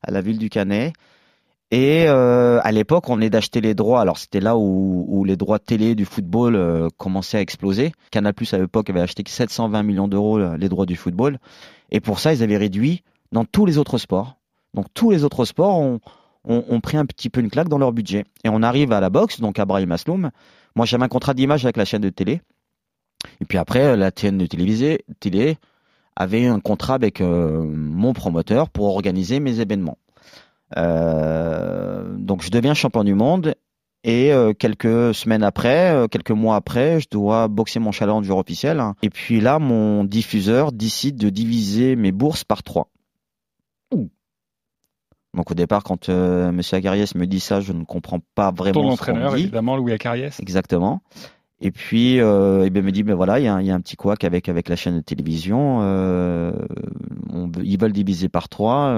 [0.02, 0.94] à la ville du Canet.
[1.72, 4.02] Et euh, à l'époque, on est d'acheter les droits.
[4.02, 7.92] Alors c'était là où, les droits télé du football euh, commençaient à exploser.
[8.10, 11.38] Canal à l'époque avait acheté 720 millions d'euros euh, les droits du football.
[11.90, 14.36] Et pour ça, ils avaient réduit dans tous les autres sports.
[14.74, 15.98] Donc tous les autres sports ont,
[16.44, 18.26] ont, pris un petit peu une claque dans leur budget.
[18.44, 20.30] Et on arrive à la boxe, donc à Brahim Asloum.
[20.76, 22.42] Moi, j'avais un contrat d'image avec la chaîne de télé.
[23.40, 25.56] Et puis après, la chaîne de télévisée, télé
[26.16, 29.96] avait un contrat avec mon promoteur pour organiser mes événements.
[30.78, 33.54] Euh, donc je deviens champion du monde
[34.04, 38.80] et euh, quelques semaines après, euh, quelques mois après, je dois boxer mon challenger officiel.
[38.80, 38.94] hein.
[39.02, 42.88] Et puis là, mon diffuseur décide de diviser mes bourses par trois.
[45.34, 46.60] Donc au départ, quand euh, M.
[46.72, 49.42] Agariès me dit ça, je ne comprends pas vraiment Ton entraîneur, dit.
[49.42, 50.38] évidemment, Louis Acariès.
[50.40, 51.00] Exactement.
[51.62, 53.74] Et puis, euh, il me dit, ben voilà, il y, a un- il y a
[53.74, 55.78] un petit couac avec avec la chaîne de télévision.
[55.80, 58.88] on ils veulent diviser par trois.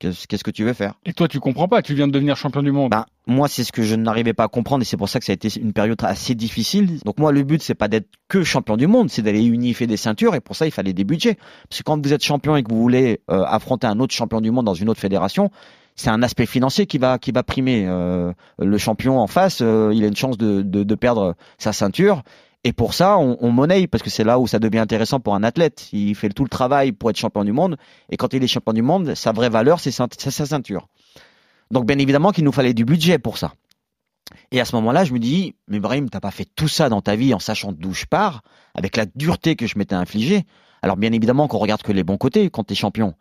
[0.00, 0.94] Qu'est-ce qu'est-ce que tu veux faire?
[1.06, 2.90] Et toi, tu comprends pas, tu viens de devenir champion du monde.
[2.90, 5.24] ben, moi, c'est ce que je n'arrivais pas à comprendre et c'est pour ça que
[5.24, 6.98] ça a été une période assez difficile.
[7.04, 9.96] Donc moi, le but, c'est pas d'être que champion du monde, c'est d'aller unifier des
[9.96, 11.36] ceintures et pour ça, il fallait des budgets.
[11.68, 14.40] Parce que quand vous êtes champion et que vous voulez euh, affronter un autre champion
[14.40, 15.50] du monde dans une autre fédération,
[15.96, 17.86] c'est un aspect financier qui va qui va primer.
[17.86, 21.72] Euh, le champion en face, euh, il a une chance de, de, de perdre sa
[21.72, 22.22] ceinture.
[22.66, 25.34] Et pour ça, on, on monnaie parce que c'est là où ça devient intéressant pour
[25.34, 25.88] un athlète.
[25.92, 27.76] Il fait tout le travail pour être champion du monde.
[28.10, 30.88] Et quand il est champion du monde, sa vraie valeur, c'est sa, ceinture.
[31.70, 33.52] Donc bien évidemment qu'il nous fallait du budget pour ça.
[34.50, 37.02] Et à ce moment-là, je me dis, mais Brahim, t'as pas fait tout ça dans
[37.02, 38.42] ta vie en sachant d'où je pars,
[38.74, 40.44] avec la dureté que je m'étais infligée.
[40.80, 43.14] Alors bien évidemment qu'on regarde que les bons côtés quand t'es champion.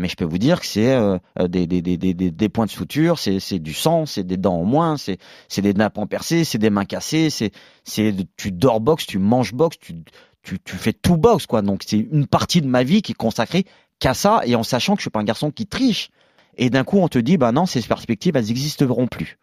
[0.00, 2.70] Mais je peux vous dire que c'est euh, des, des, des, des, des- points de
[2.70, 5.18] suture, c'est du sang, c'est des dents en moins, c'est
[5.58, 7.52] des nappes en percées, c'est des mains cassées, c'est
[8.36, 9.94] tu dors boxe, tu manges boxe, tu
[10.42, 11.60] tu, tu fais tout boxe quoi.
[11.60, 13.66] Donc c'est une partie de ma vie qui est consacrée
[13.98, 16.10] qu'à ça et en sachant que je suis pas un garçon qui triche.
[16.56, 19.38] Et d'un coup on te dit bah non ces perspectives elles n'existeront plus.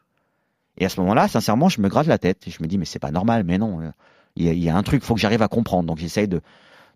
[0.80, 2.86] Et à ce moment-là sincèrement je me gratte la tête et je me dis mais
[2.86, 3.92] c'est pas normal mais non euh,
[4.36, 6.42] il y a, un truc faut que j'arrive à comprendre donc j'essaye de,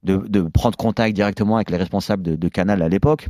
[0.04, 3.30] de prendre contact directement avec les responsables de Canal à l'époque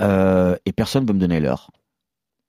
[0.00, 1.70] euh, et personne veut me donner l'heure.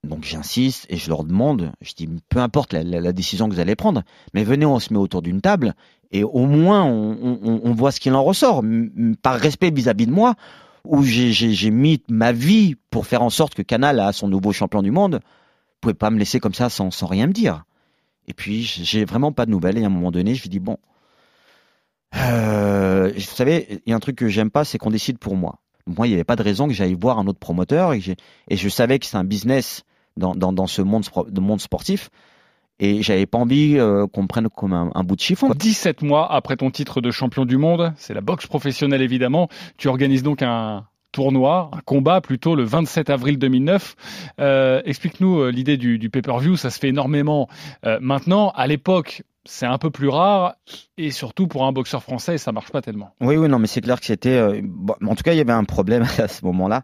[0.04, 3.76] Donc j'insiste et je leur demande, je dis peu importe la, décision que vous allez
[3.76, 4.04] prendre,
[4.34, 5.76] mais venez, on se met autour d'une table
[6.12, 8.64] et au moins on, on- on voit ce qu'il en ressort,
[9.22, 10.36] par respect vis-à-vis de moi,
[10.84, 14.82] où j'ai mis ma vie pour faire en sorte que Canal a son nouveau champion
[14.82, 15.16] du monde.
[15.24, 17.64] Vous pouvez pas me laisser comme ça sans, sans rien me dire.
[18.28, 20.60] Et puis j'ai vraiment pas de nouvelles et à un moment donné je lui dis
[20.60, 20.78] bon,
[22.16, 25.36] euh, vous savez, il y a un truc que j'aime pas, c'est qu'on décide pour
[25.36, 25.60] moi.
[25.88, 28.02] Moi, il n'y avait pas de raison que j'aille voir un autre promoteur et,
[28.52, 29.84] je savais que c'est un business
[30.18, 31.06] dans, ce monde,
[31.40, 32.10] monde sportif
[32.80, 35.50] et j'avais pas envie euh, qu'on me prenne comme un, bout de chiffon.
[35.54, 39.48] 17 mois après ton titre de champion du monde, c'est la boxe professionnelle évidemment.
[39.78, 43.96] Tu organises donc un, tournoi, un combat plutôt le 27 avril 2009.
[44.40, 47.48] Euh, explique-nous euh, l'idée du, du pay-per-view, ça se fait énormément
[48.02, 48.50] maintenant.
[48.56, 50.56] À l'époque, c'est un peu plus rare
[50.98, 53.12] et surtout pour un boxeur français, ça marche pas tellement.
[53.22, 54.38] Oui, oui, non, mais c'est clair que c'était.
[54.38, 54.62] euh,
[55.06, 56.84] en tout cas, il y avait un problème à ce moment-là.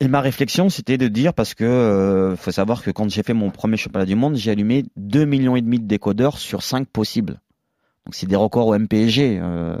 [0.00, 3.34] Et ma réflexion, c'était de dire parce que euh, faut savoir que quand j'ai fait
[3.34, 6.86] mon premier championnat du monde, j'ai allumé 2 millions et demi de décodeurs sur 5
[6.86, 7.40] possibles.
[8.06, 9.38] Donc c'est des records au MPG.
[9.42, 9.76] Euh,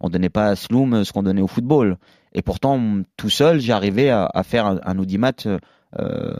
[0.00, 1.98] on donnait pas à Sloom ce qu'on donnait au football.
[2.32, 5.32] Et pourtant, tout seul, j'arrivais à, à faire un, un audimat
[6.00, 6.32] euh,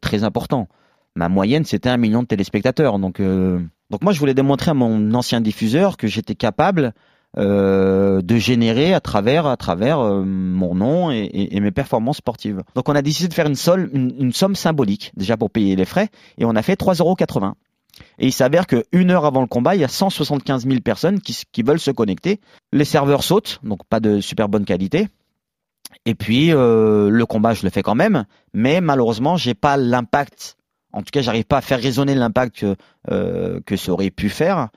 [0.00, 0.66] très important.
[1.16, 2.98] Ma moyenne, c'était un million de téléspectateurs.
[2.98, 6.92] Donc, euh, donc moi, je voulais démontrer à mon ancien diffuseur que j'étais capable
[7.36, 12.62] euh, de générer à travers à travers euh, mon nom et, et- mes performances sportives.
[12.74, 16.44] Donc on a décidé de faire une, somme symbolique déjà pour payer les frais et
[16.44, 17.52] on a fait 3,80
[18.18, 21.20] Et il s'avère que une heure avant le combat, il y a 175 000 personnes
[21.20, 22.40] qui, qui veulent se connecter.
[22.72, 25.06] Les serveurs sautent, donc pas de super bonne qualité.
[26.06, 30.56] Et puis le combat, je le fais quand même, mais malheureusement, j'ai pas l'impact.
[30.92, 32.76] En tout cas, j'arrive pas à faire résonner l'impact que,
[33.10, 34.68] euh, que ça aurait pu faire.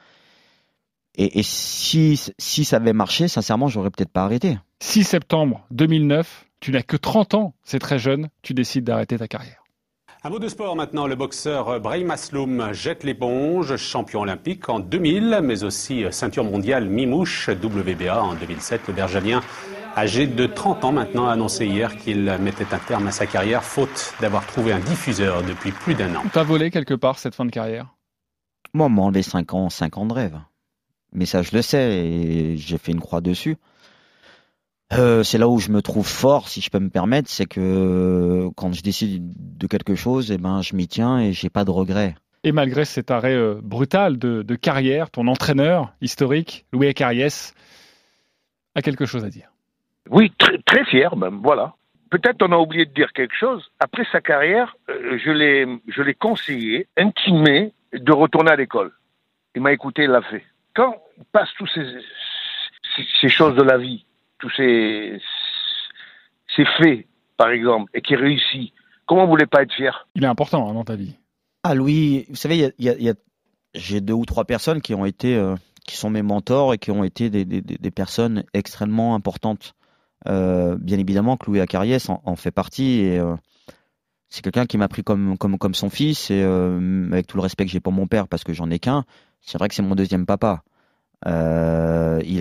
[1.16, 4.58] Et, et si, si ça avait marché, sincèrement, j'aurais peut-être pas arrêté.
[4.80, 9.28] 6 septembre 2009, tu n'as que 30 ans, c'est très jeune, tu décides d'arrêter ta
[9.28, 9.64] carrière.
[10.26, 11.06] Un mot de sport maintenant.
[11.06, 17.50] Le boxeur Brahim Asloum jette l'éponge, champion olympique en 2000, mais aussi ceinture mondiale mi-mouche
[17.50, 18.88] WBA en 2007.
[18.88, 19.42] Le Bergavien,
[19.96, 23.64] âgé de 30 ans maintenant, a annoncé hier qu'il mettait un terme à sa carrière,
[23.64, 26.24] faute d'avoir trouvé un diffuseur depuis plus d'un an.
[26.32, 27.96] T'as volé quelque part cette fin de carrière?
[28.74, 30.40] Moi, on m'a enlevé 5 ans, 5 ans de rêve.
[31.14, 33.58] Mais ça, je le sais, et j'ai fait une croix dessus.
[34.94, 38.50] Euh, c'est là où je me trouve fort, si je peux me permettre, c'est que
[38.56, 41.72] quand je décide de quelque chose, eh ben, je m'y tiens et j'ai pas de
[41.72, 42.16] regrets.
[42.44, 47.54] Et malgré cet arrêt euh, brutal de, de carrière, ton entraîneur historique, Louis Acariès,
[48.76, 49.53] a quelque chose à dire.
[50.10, 51.74] Oui, très, très fier même, voilà.
[52.10, 53.72] Peut-être on a oublié de dire quelque chose.
[53.80, 58.92] Après sa carrière, euh, je l'ai, je l'ai conseillé, intimé de retourner à l'école.
[59.56, 60.44] Il m'a écouté, il l'a fait.
[60.76, 61.86] Quand il passe tous ces,
[62.96, 64.06] ces, ces choses de la vie,
[64.40, 65.20] tous ces,
[66.56, 68.74] ces faits, par exemple, et qu'il réussit,
[69.06, 70.08] comment vous voulez pas être fier?
[70.16, 71.16] Il est important hein, dans ta vie.
[71.64, 73.14] Ah, Louis, vous savez, il y a, il y a- il y a-
[73.74, 75.56] j'ai deux ou trois personnes qui ont été, euh,
[75.88, 79.74] qui sont mes mentors et qui ont été des, des- des- des personnes extrêmement importantes.
[80.28, 83.36] Euh, bien évidemment Louis Acariès en, fait partie et euh,
[84.30, 87.44] c'est quelqu'un qui m'a pris comme, comme, comme son fils et euh, avec tout le
[87.44, 89.04] respect que j'ai pour mon père parce que j'en ai qu'un,
[89.42, 90.64] c'est vrai que c'est mon deuxième papa.
[91.26, 91.32] Il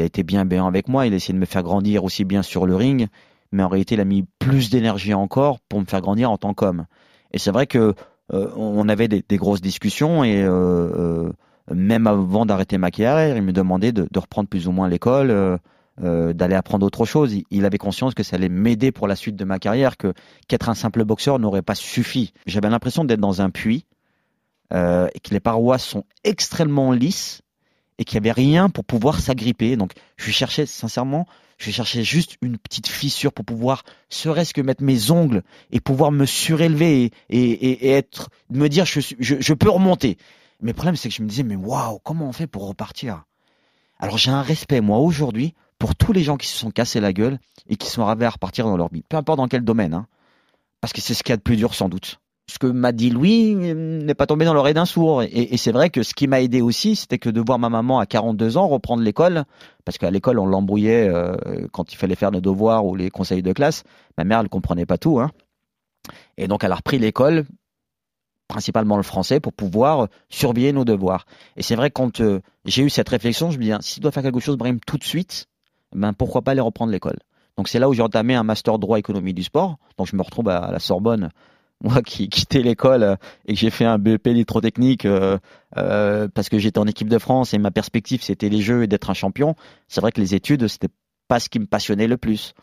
[0.01, 2.43] a été bien bien avec moi, il a essayé de me faire grandir aussi bien
[2.43, 3.09] sur le ring,
[3.51, 6.55] mais en réalité il a mis plus d'énergie encore pour me faire grandir en tant
[6.55, 6.87] qu'homme.
[7.33, 7.95] Et c'est vrai que
[8.31, 10.43] on avait des, grosses discussions et
[11.71, 15.59] même avant d'arrêter ma carrière, il me demandait de, de reprendre plus ou moins l'école,
[16.01, 17.37] euh, d'aller apprendre autre chose.
[17.51, 20.15] Il, avait conscience que ça allait m'aider pour la suite de ma carrière, que
[20.49, 22.33] qu'être un simple boxeur n'aurait pas suffi.
[22.47, 23.85] J'avais l'impression d'être dans un puits
[24.73, 27.43] euh, et que les parois sont extrêmement lisses
[27.99, 29.77] et qu'il n'y avait rien pour pouvoir s'agripper.
[29.77, 31.27] Donc je cherchais sincèrement,
[31.59, 36.11] je cherchais juste une petite fissure pour pouvoir, serait-ce que mettre mes ongles et pouvoir
[36.11, 40.17] me surélever et, être, me dire je, je peux remonter.
[40.63, 43.25] Mais le problème c'est que je me disais mais waouh comment on fait pour repartir?
[43.99, 47.13] Alors j'ai un respect moi aujourd'hui pour tous les gens qui se sont cassés la
[47.13, 49.95] gueule et qui sont arrivés à repartir dans leur vie, peu importe dans quel domaine,
[49.95, 50.07] hein.
[50.81, 52.21] parce que c'est ce qu'il y a de plus dur sans doute.
[52.49, 55.25] Ce que m'a dit Louis euh, n'est pas tombé dans l'oreille d'un sourd.
[55.25, 57.99] Et, c'est vrai que ce qui m'a aidé aussi, c'était que de voir ma maman
[57.99, 59.43] à 42 ans reprendre l'école,
[59.85, 61.35] parce qu'à l'école on l'embrouillait euh,
[61.73, 63.83] quand il fallait faire les devoirs ou les conseils de classe.
[64.17, 65.33] Ma mère elle comprenait pas tout, hein.
[66.37, 67.45] et donc elle a repris l'école,
[68.47, 71.27] principalement le français, pour pouvoir surveiller nos devoirs.
[71.57, 73.95] Et c'est vrai que quand euh, j'ai eu cette réflexion, je me dis, hein, si
[73.95, 75.49] tu dois faire quelque chose, Brahim, tout de suite,
[75.95, 77.19] ben pourquoi pas aller reprendre l'école.
[77.57, 79.77] Donc c'est là où j'ai entamé un master droit économie du sport.
[79.99, 81.31] Donc je me retrouve à la Sorbonne,
[81.83, 85.39] moi qui quittais l'école euh, et que j'ai fait un BEP électrotechnique euh,
[85.77, 88.87] euh, parce que j'étais en équipe de France et ma perspective c'était les jeux et
[88.87, 89.55] d'être un champion.
[89.89, 90.89] C'est vrai que les études c'était
[91.29, 92.55] pas ce qui me passionnait le plus.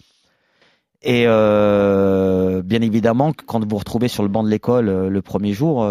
[1.01, 5.53] Et euh, bien évidemment, quand vous vous retrouvez sur le banc de l'école le premier
[5.53, 5.87] jour,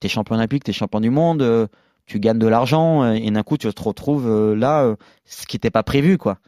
[0.00, 1.68] t'es champion olympique, t'es champion du monde,
[2.08, 5.46] tu gagnes de l'argent euh, et d'un coup tu te retrouves euh, là, euh, ce
[5.46, 6.38] qui n'était pas prévu quoi.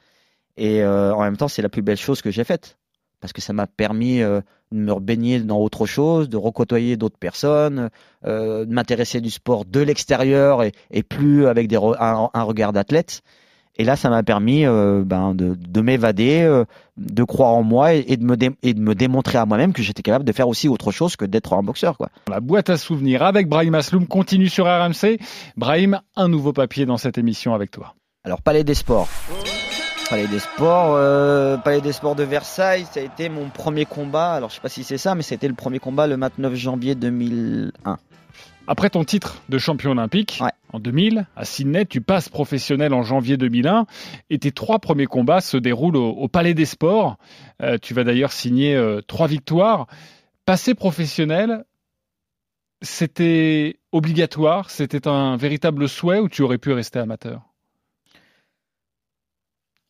[0.57, 2.77] Et en même temps, c'est la plus belle chose que j'ai faite
[3.21, 4.43] parce que ça m'a permis de
[4.73, 7.89] me baigner dans autre chose, de recôtoyer d'autres personnes,
[8.25, 13.23] de m'intéresser du sport de l'extérieur et, plus avec des un regard d'athlète.
[13.77, 16.65] Et là, ça m'a permis euh, ben, de, de m'évader, euh,
[16.99, 19.73] de croire en moi et, et de me dé- et de me démontrer à moi-même
[19.73, 21.97] que j'étais capable de faire aussi autre chose que d'être un boxeur.
[21.97, 22.09] Quoi.
[22.29, 25.19] La boîte à souvenirs avec Brahim Asloum continue sur RMC.
[25.57, 27.95] Brahim, un nouveau papier dans cette émission avec toi.
[28.25, 29.09] Alors, Palais des Sports.
[30.11, 34.33] Palais des Sports, euh, Palais des Sports de Versailles, ça a été mon premier combat.
[34.33, 36.97] Alors je sais pas si c'est ça, mais c'était le premier combat le 29 janvier
[36.97, 37.97] 2001.
[38.73, 40.53] Après ton titre de champion olympique Ouais.
[40.73, 43.85] en 2000 à Sydney, tu passes professionnel en janvier 2001
[44.31, 47.17] et tes trois premiers combats se déroulent au, au Palais des Sports.
[47.63, 49.89] Euh, tu vas d'ailleurs signer euh, trois victoires.
[50.45, 51.65] Passer professionnel,
[52.81, 57.43] c'était obligatoire, c'était un véritable souhait ou tu aurais pu rester amateur?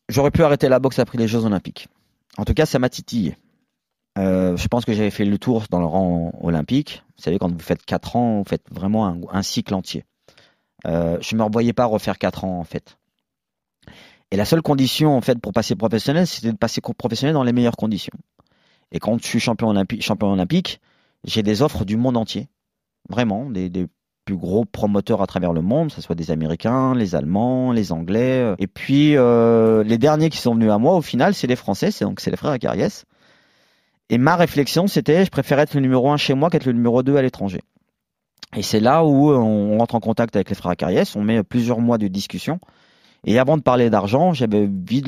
[0.09, 1.87] J'aurais pu arrêter la boxe après les Jeux Olympiques.
[2.35, 3.37] En tout cas, ça m'a titillé.
[4.17, 7.03] Euh, je pense que j'avais fait le tour dans le rang olympique.
[7.17, 10.05] Vous savez, quand vous faites 4 ans, vous faites vraiment un, cycle entier.
[10.85, 12.97] Euh, je me revoyais pas refaire 4 ans, en fait.
[14.31, 17.53] Et la seule condition, en fait, pour passer professionnel, c'était de passer professionnel dans les
[17.53, 18.13] meilleures conditions.
[18.91, 20.81] Et quand je suis champion olympique, champion olympique,
[21.23, 22.49] j'ai des offres du monde entier.
[23.09, 23.69] Vraiment, des,
[24.23, 27.91] plus gros promoteurs à travers le monde, que ce soit des Américains, les Allemands, les
[27.91, 28.39] Anglais.
[28.39, 28.55] euh.
[28.59, 32.05] Et puis, les derniers qui sont venus à moi, au final, c'est les Français, c'est
[32.05, 33.05] donc c'est les frères Acariès.
[34.11, 37.01] Et ma réflexion, c'était, je préfère être le numéro un chez moi qu'être le numéro
[37.01, 37.61] 2 à l'étranger.
[38.55, 41.79] Et c'est là où on rentre en contact avec les frères Acariès, on met plusieurs
[41.79, 42.59] mois de discussion.
[43.25, 45.01] Et avant de parler d'argent, j'avais envie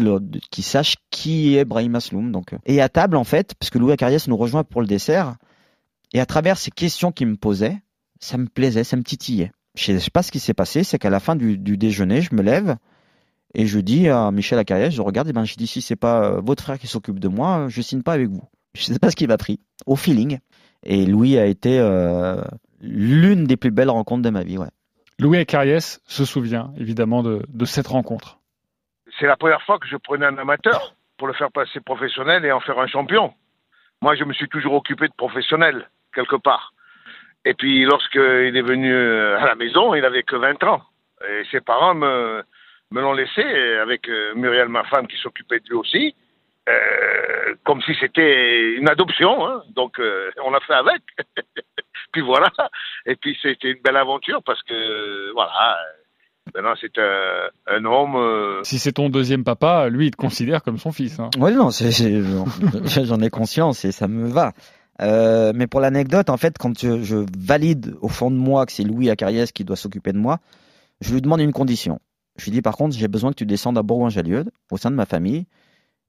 [0.49, 2.31] qu'ils sachent qui est Brahim Asloum.
[2.31, 2.57] Donc, euh.
[2.65, 5.35] et à table, en fait, parce que Louis Acariès nous rejoint pour le dessert,
[6.13, 7.77] et à travers ces questions qu'il me posait,
[8.21, 9.51] ça me plaisait, ça me titillait.
[9.75, 12.33] Je sais pas ce qui s'est passé, c'est qu'à la fin du, du déjeuner, je
[12.33, 12.77] me lève
[13.55, 16.23] et je dis à Michel Acariès, je regarde, et ben je dis si c'est pas
[16.23, 18.43] euh, votre frère qui s'occupe de moi, je signe pas avec vous.
[18.75, 20.39] Je sais pas ce qui m'a pris, au feeling.
[20.83, 22.41] Et Louis a été euh,
[22.81, 24.69] l'une des plus belles rencontres de ma vie, ouais.
[25.19, 28.39] Louis Acariès se souvient évidemment de, de cette rencontre.
[29.19, 32.51] C'est la première fois que je prenais un amateur pour le faire passer professionnel et
[32.51, 33.33] en faire un champion.
[34.01, 36.73] Moi, je me suis toujours occupé de professionnel, quelque part.
[37.45, 40.81] Et puis, lorsqu'il est venu euh, à la maison, il avait que 20 ans.
[41.29, 42.43] Et ses parents me,
[42.91, 43.43] me l'ont laissé,
[43.81, 46.15] avec euh, Muriel, ma femme, qui s'occupait de lui aussi,
[46.69, 49.45] euh, comme si c'était une adoption.
[49.47, 49.63] hein.
[49.75, 51.01] Donc, euh, on a fait avec.
[52.11, 52.49] puis voilà.
[53.05, 55.77] Et puis, c'était une belle aventure parce que, voilà,
[56.55, 58.15] maintenant, c'est un, un homme...
[58.15, 61.19] euh, Si c'est ton deuxième papa, lui, il te considère comme son fils.
[61.19, 61.29] hein.
[61.39, 64.53] Oui, non, j'en ai conscience et ça me va.
[65.01, 68.71] Euh, mais pour l'anecdote, en fait, quand je, je valide au fond de moi que
[68.71, 70.37] c'est Louis Acariès qui doit s'occuper de moi,
[71.01, 71.99] je lui demande une condition.
[72.37, 74.95] Je lui dis par contre, j'ai besoin que tu descendes à Bourgoin-Jallieu, au sein de
[74.95, 75.45] ma famille,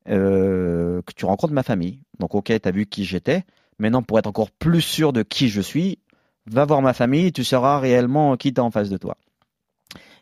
[0.08, 2.00] euh, que tu rencontres ma famille.
[2.18, 3.44] Donc, ok, tu as vu qui j'étais.
[3.78, 5.98] Maintenant, pour être encore plus sûr de qui je suis,
[6.46, 9.16] va voir ma famille, tu sauras réellement qui t'as en face de toi.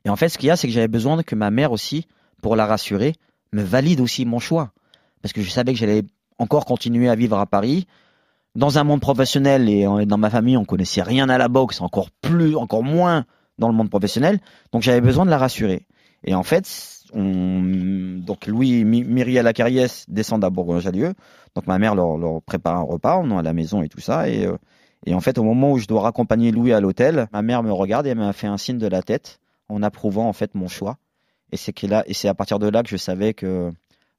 [0.05, 2.07] Et en fait, ce qu'il y a, c'est que j'avais besoin que ma mère aussi,
[2.43, 3.15] pour la rassurer,
[3.53, 4.73] me valide aussi mon choix.
[5.21, 6.03] Parce que je savais que j'allais
[6.39, 7.87] encore continuer à vivre à Paris,
[8.55, 12.11] dans un monde professionnel et dans ma famille, on connaissait rien à la boxe, encore
[12.11, 13.25] plus, encore moins
[13.59, 14.41] dans le monde professionnel.
[14.73, 15.87] Donc j'avais besoin de la rassurer.
[16.25, 16.69] Et en fait,
[17.13, 17.63] on,
[18.19, 21.15] donc Louis Mi- Myriel Acariès descendent à Bourgoin-Jallieu.
[21.55, 24.29] Donc ma mère leur, prépare un repas, on est à la maison et tout ça.
[24.29, 24.57] Et, euh,
[25.07, 27.73] et en fait, au moment où je dois raccompagner Louis à l'hôtel, ma mère me
[27.73, 30.69] regarde et elle m'a fait un signe de la tête en approuvant en fait mon
[30.69, 30.99] choix.
[31.53, 33.71] Et c'est à partir de là que je savais que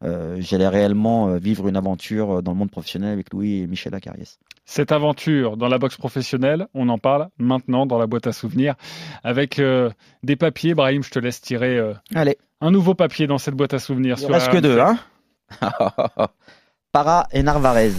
[0.04, 3.68] euh, j'allais réellement euh, vivre une aventure euh, dans le monde professionnel avec Louis et
[3.68, 4.38] Michel Acariès.
[4.66, 8.76] Cette aventure dans la boxe professionnelle, on en parle maintenant dans la boîte à souvenirs
[9.24, 9.90] avec euh,
[10.24, 10.74] des papiers.
[10.74, 14.18] Brahim, je te laisse tirer euh, Allez, un nouveau papier dans cette boîte à souvenirs.
[14.20, 14.98] il reste que deux, hein
[16.92, 17.92] Para et Narvarez.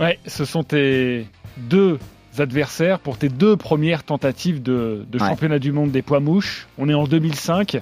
[0.00, 1.98] Ouais, ce sont tes deux
[2.38, 5.28] adversaires pour tes deux premières tentatives de, de Ouais.
[5.28, 6.66] championnat du monde des poids mouches.
[6.78, 7.78] On est en 2005.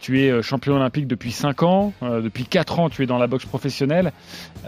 [0.00, 1.92] Tu es euh, champion olympique depuis 5 ans.
[2.02, 4.12] Euh, depuis 4 ans, tu es dans la boxe professionnelle.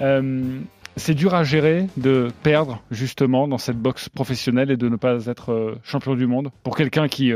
[0.01, 0.61] Euh,
[0.97, 5.27] c'est dur à gérer de perdre justement dans cette boxe professionnelle et de ne pas
[5.27, 7.33] être champion du monde pour quelqu'un qui,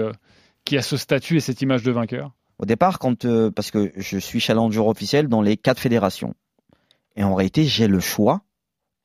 [0.67, 2.33] qui a ce statut et cette image de vainqueur?
[2.59, 6.35] Au départ, quand parce que je suis challenger officiel dans les quatre fédérations.
[7.17, 8.43] Et en réalité, j'ai le choix.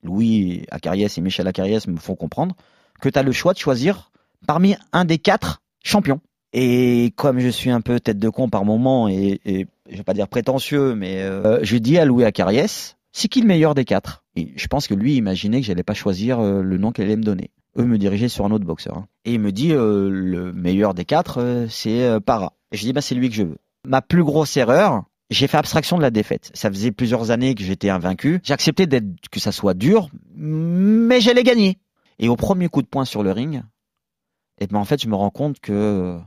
[0.03, 2.57] Louis Acariès et Michel Acariès me font comprendre
[2.99, 4.11] que tu as le choix de choisir
[4.47, 6.19] parmi un des quatre champions.
[6.53, 10.03] Et comme je suis un peu tête de con par moment et, et je vais
[10.03, 13.85] pas dire prétentieux, mais euh, je dis à Louis Acariès, c'est qui le meilleur des
[13.85, 14.23] quatre?
[14.35, 17.17] Et je pense que lui imaginait que j'allais pas choisir euh, le nom qu'elle allait
[17.17, 17.51] me donner.
[17.77, 18.97] Eux me dirigeaient sur un autre boxeur.
[18.97, 19.07] hein.
[19.23, 22.53] Et il me dit euh, le meilleur des quatre, euh, c'est euh, Para.
[22.73, 23.57] Et je dis bah c'est lui que je veux.
[23.87, 26.51] Ma plus grosse erreur, j'ai fait abstraction de la défaite.
[26.53, 28.41] Ça faisait plusieurs années que j'étais invaincu.
[28.43, 31.77] J'ai accepté d'être que ça soit dur, mais j'allais gagner.
[32.19, 33.63] Et au premier coup de poing sur le ring,
[34.59, 36.19] et ben en fait je me rends compte que euh,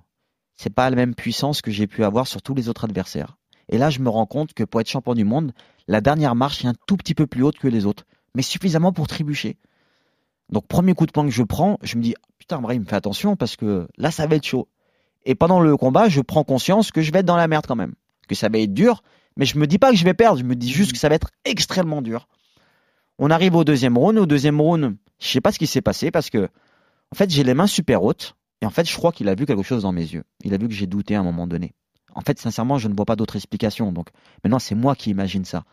[0.56, 3.36] c'est pas la même puissance que j'ai pu avoir sur tous les autres adversaires.
[3.68, 5.52] Et là je me rends compte que pour être champion du monde,
[5.88, 8.04] la dernière marche est un tout petit peu plus haute que les autres,
[8.34, 9.58] mais suffisamment pour trébucher.
[10.50, 13.36] Donc premier coup de poing que je prends, je me dis putain Brahim fais attention
[13.36, 14.68] parce que là ça va être chaud.
[15.26, 17.76] Et pendant le combat, je prends conscience que je vais être dans la merde quand
[17.76, 17.94] même,
[18.28, 19.02] que ça va être dur,
[19.36, 21.08] Mais je me dis pas que je vais perdre, je me dis juste que ça
[21.08, 22.28] va être extrêmement dur.
[23.18, 24.18] On arrive au deuxième round.
[24.18, 26.48] Au deuxième round, je sais pas ce qui s'est passé parce que,
[27.12, 28.36] en fait, j'ai les mains super hautes.
[28.60, 30.24] Et en fait, je crois qu'il a vu quelque chose dans mes yeux.
[30.42, 31.74] Il a vu que j'ai douté à un moment donné.
[32.14, 33.92] En fait, sincèrement, je ne vois pas d'autre explication.
[33.92, 34.08] Donc,
[34.42, 35.64] maintenant, c'est moi qui imagine ça.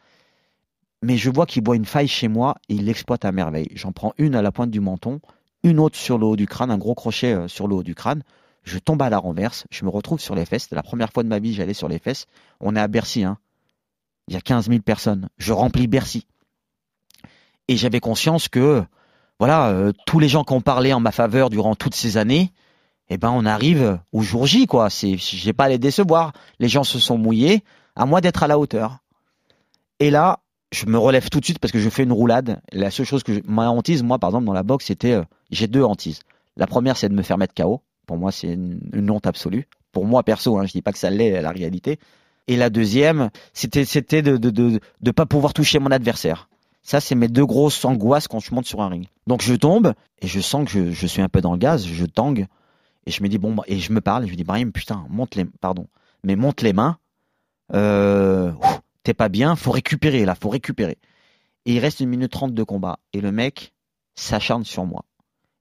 [1.04, 3.70] Mais je vois qu'il voit une faille chez moi et il l'exploite à merveille.
[3.74, 5.20] J'en prends une à la pointe du menton,
[5.64, 7.96] une autre sur le haut du crâne, un gros crochet euh, sur le haut du
[7.96, 8.24] crâne.
[8.64, 10.64] Je tombe à la renverse, je me retrouve sur les fesses.
[10.64, 12.28] C'était la première fois de ma vie j'allais sur les fesses.
[12.60, 13.38] On est à Bercy, hein.
[14.28, 15.30] Il y a 15 000 personnes.
[15.38, 16.28] Je remplis Bercy.
[17.68, 18.84] Et j'avais conscience que,
[19.40, 22.52] voilà, euh, tous les gens qui ont parlé en ma faveur durant toutes ces années,
[23.14, 24.90] eh ben, on arrive au jour J, quoi.
[24.90, 26.32] C'est, j'ai pas à les décevoir.
[26.60, 27.62] Les gens se sont mouillés,
[27.98, 29.00] à moi d'être à la hauteur.
[30.00, 30.40] Et là,
[30.72, 32.62] je me relève tout de suite parce que je fais une roulade.
[32.72, 35.24] La seule chose que je, ma hantise, moi, par exemple, dans la boxe, c'était, euh,
[35.50, 36.22] j'ai deux hantises.
[36.56, 37.82] La première, c'est de me faire mettre KO.
[38.06, 39.68] Pour moi, c'est une, honte absolue.
[39.92, 42.00] Pour moi, perso, hein, je dis pas que ça l'est la réalité.
[42.48, 46.48] Et la deuxième, c'était, c'était de, de, de, de pas pouvoir toucher mon adversaire.
[46.82, 49.08] Ça, c'est mes deux grosses angoisses quand je monte sur un ring.
[49.28, 51.86] Donc, je tombe et je sens que je, je suis un peu dans le gaz,
[51.86, 52.48] je tangue.
[53.06, 54.72] Et je me dis, bon, bah, et je me parle, et je me dis, Brahim,
[54.72, 55.88] putain, monte les, pardon,
[56.24, 56.98] mais monte les mains.
[57.74, 58.52] Euh,
[59.04, 60.98] t'es pas bien, faut récupérer, là, faut récupérer.
[61.66, 63.00] Et il reste une minute trente de combat.
[63.14, 63.74] Et le mec
[64.16, 65.06] s'acharne sur moi.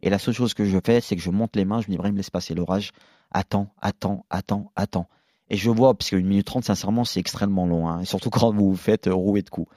[0.02, 1.92] Et la seule chose que je fais, c'est que je monte les mains, je me
[1.92, 2.92] dis, Brahim, laisse passer l'orage.
[3.30, 5.08] Attends, attends, attends, attends.
[5.50, 8.52] Et je vois, parce qu'une minute trente, sincèrement, c'est extrêmement long, hein, et surtout quand
[8.52, 9.68] vous vous faites euh, rouer de coups.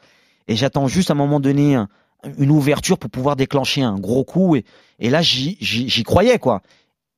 [0.47, 1.89] Et j'attends juste à un moment donné un-
[2.37, 4.55] une ouverture pour pouvoir déclencher un gros coup.
[4.55, 4.65] Et,
[4.99, 6.61] et là, j'y croyais, quoi.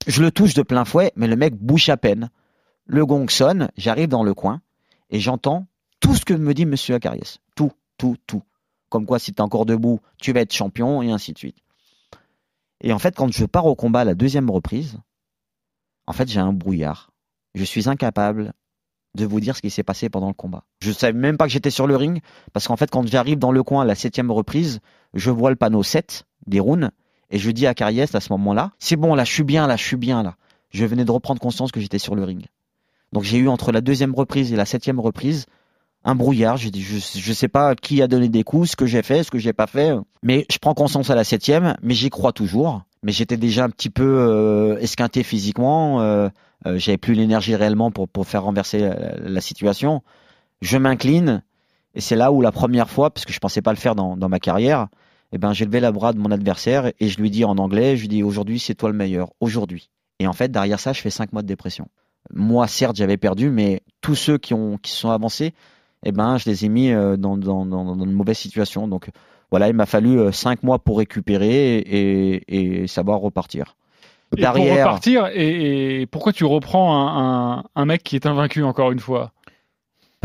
[0.08, 2.30] Je le touche de plein fouet, mais le mec bouche à peine.
[2.86, 4.62] Le gong sonne, j'arrive dans le coin,
[5.10, 5.66] et j'entends
[6.00, 7.40] tout ce que me dit Monsieur Acariès.
[7.56, 8.44] Tout, tout, tout.
[8.90, 11.58] Comme quoi, si t'es encore debout, tu vas être champion, et ainsi de suite.
[12.82, 15.00] Et en fait, quand je pars au combat à la deuxième reprise,
[16.06, 17.10] en fait, j'ai un brouillard.
[17.56, 18.54] Je suis incapable
[19.16, 20.66] de vous dire ce qui s'est passé pendant le combat.
[20.82, 22.22] Je savais même pas que j'étais sur le ring,
[22.54, 24.82] parce qu'en fait, quand j'arrive dans le coin à la septième reprise,
[25.16, 26.92] je vois le panneau 7 des runes,
[27.30, 29.76] et je dis à Cariès à ce moment-là, c'est bon, là, je suis bien, là,
[29.76, 30.36] je suis bien, là.
[30.70, 32.46] Je venais de reprendre conscience que j'étais sur le ring.
[33.14, 35.46] Donc j'ai eu entre la deuxième reprise et la septième reprise
[36.06, 36.56] un brouillard.
[36.58, 39.40] Je, je sais pas qui a donné des coups, ce que j'ai fait, ce que
[39.40, 39.94] j'ai pas fait.
[40.24, 42.84] Mais je prends conscience à la septième, mais j'y crois toujours.
[43.04, 46.02] Mais j'étais déjà un petit peu euh, esquinté physiquement.
[46.02, 46.30] Euh,
[46.68, 50.02] euh, J'avais plus l'énergie réellement pour, faire renverser la, situation.
[50.62, 51.44] Je m'incline
[51.96, 54.30] et c'est là où la première fois, parce que je pensais pas le faire dans
[54.30, 54.88] ma carrière,
[55.32, 57.96] eh ben j'ai levé la bras de mon adversaire et je lui dis en anglais,
[57.98, 59.90] je lui dis aujourd'hui c'est toi le meilleur, aujourd'hui.
[60.20, 61.88] Et en fait derrière ça, je fais cinq mois de dépression.
[62.34, 65.54] Moi certes j'avais perdu, mais tous ceux qui ont qui se sont avancés,
[66.04, 68.88] eh ben je les ai mis euh, dans, dans, dans, dans une mauvaise situation.
[68.88, 69.10] Donc
[69.52, 73.76] voilà, il m'a fallu euh, cinq mois pour récupérer et, et savoir repartir.
[74.36, 78.64] Et pour repartir, et, et pourquoi tu reprends un, un, un mec qui est invaincu
[78.64, 79.32] encore une fois?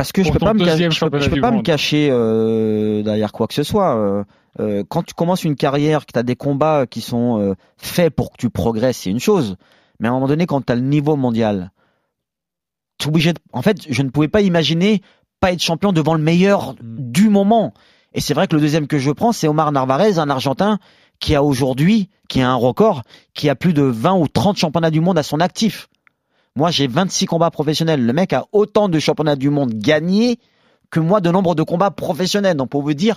[0.00, 3.46] Parce que je peux pas me je peux, je pas me cacher euh, derrière quoi
[3.46, 3.98] que ce soit.
[3.98, 4.24] Euh,
[4.58, 8.08] euh, quand tu commences une carrière, que tu as des combats qui sont euh, faits
[8.08, 9.56] pour que tu progresses, c'est une chose.
[9.98, 11.70] Mais à un moment donné, quand tu as le niveau mondial,
[12.96, 13.40] t'es obligé de...
[13.52, 15.02] En fait, je ne pouvais pas imaginer
[15.38, 17.74] pas être champion devant le meilleur du moment.
[18.14, 20.78] Et c'est vrai que le deuxième que je prends, c'est Omar Narvarez, un Argentin
[21.18, 23.02] qui a aujourd'hui, qui a un record,
[23.34, 25.90] qui a plus de 20 ou 30 championnats du monde à son actif.
[26.56, 28.04] Moi, j'ai 26 combats professionnels.
[28.04, 30.38] Le mec a autant de championnats du monde gagnés
[30.90, 32.56] que moi de nombre de combats professionnels.
[32.56, 33.16] Donc, pour vous dire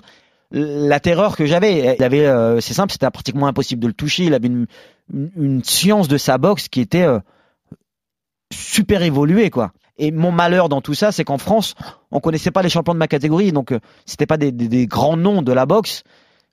[0.51, 4.25] la terreur que j'avais, il avait, euh, c'est simple, c'était pratiquement impossible de le toucher.
[4.25, 7.19] Il avait une, science de sa boxe qui était euh,
[8.53, 9.71] super évoluée, quoi.
[9.97, 11.75] Et mon malheur dans tout ça, c'est qu'en France,
[12.11, 15.41] on connaissait pas les champions de ma catégorie, donc euh, c'était pas des grands noms
[15.41, 16.03] de la boxe,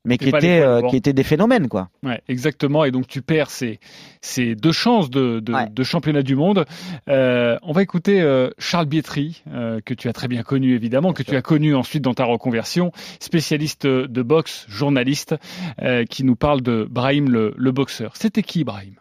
[0.04, 1.88] mais qui étaient, euh, qui étaient des phénomènes, quoi.
[2.02, 2.84] Ouais, exactement.
[2.84, 3.80] Et donc tu perds ces,
[4.20, 6.64] ces deux chances de, de, de championnat du monde.
[7.08, 11.12] Euh, on va écouter euh, Charles Bietri, euh, que tu as très bien connu évidemment,
[11.12, 15.36] que tu as connu ensuite dans ta reconversion, spécialiste de boxe, journaliste,
[15.82, 18.16] euh, qui nous parle de Brahim le, le boxeur.
[18.16, 18.94] C'était qui Brahim?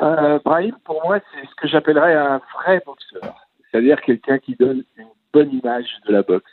[0.00, 3.36] Euh, Brahim, pour moi, c'est ce que j'appellerais un vrai boxeur.
[3.70, 6.50] C'est-à-dire quelqu'un qui donne une bonne image de la boxe.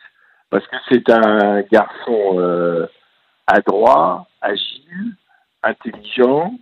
[0.49, 2.86] Parce que c'est un garçon euh,
[3.52, 5.16] adroit, agile,
[5.64, 6.54] intelligent,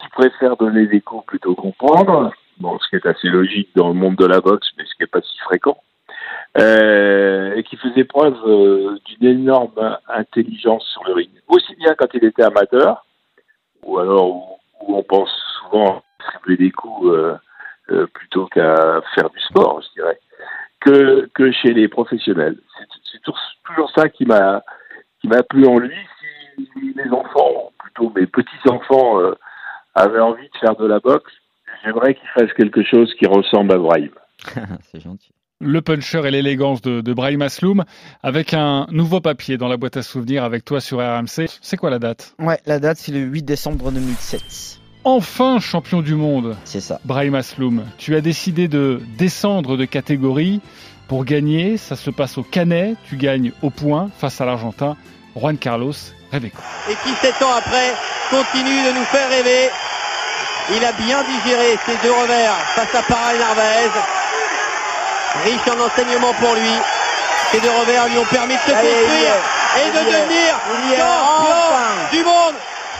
[0.00, 2.32] qui préfère donner des coups plutôt qu'on prendre.
[2.58, 5.02] Bon, ce qui est assez logique dans le monde de la boxe, mais ce qui
[5.02, 5.78] n'est pas si fréquent.
[6.58, 11.30] Euh, et qui faisait preuve euh, d'une énorme intelligence sur le ring.
[11.48, 13.04] Aussi bien quand il était amateur,
[13.82, 14.26] ou alors
[14.80, 20.00] où, on pense souvent à distribuer des coups euh, plutôt qu'à faire du sport, je
[20.00, 20.18] dirais,
[20.80, 22.56] que, que chez les professionnels.
[23.12, 23.20] C'est
[23.64, 24.62] toujours ça qui m'a
[25.20, 25.94] qui m'a plu en lui.
[26.58, 29.34] Si les enfants, plutôt mes petits enfants, euh,
[29.94, 31.32] avaient envie de faire de la boxe,
[31.84, 34.10] j'aimerais qu'ils fassent quelque chose qui ressemble à Brahim.
[34.82, 35.32] c'est gentil.
[35.60, 37.84] le puncher et l'élégance de, de Brahim Asloum
[38.22, 41.46] avec un nouveau papier dans la boîte à souvenirs avec toi sur RMC.
[41.60, 42.34] C'est quoi la date?
[42.38, 44.80] Ouais, la date c'est le 8 décembre 2007.
[45.04, 46.56] Enfin champion du monde.
[46.64, 47.00] C'est ça.
[47.04, 50.60] Brahim Asloum, tu as décidé de descendre de catégorie
[51.08, 51.76] pour gagner.
[51.76, 52.96] Ça se passe au Canet.
[53.08, 54.96] Tu gagnes au point face à l'Argentin
[55.36, 55.94] Juan Carlos
[56.32, 56.58] Rebeco.
[56.90, 57.94] Et qui, sept ans après,
[58.30, 59.70] continue de nous faire rêver.
[60.70, 63.90] Il a bien digéré ces deux revers face à Parral Narvaez.
[65.44, 66.74] Riche en enseignements pour lui.
[67.52, 69.36] Ces deux revers lui ont permis de se construire
[69.76, 70.56] et de devenir
[70.96, 71.56] champion
[72.12, 72.54] du monde.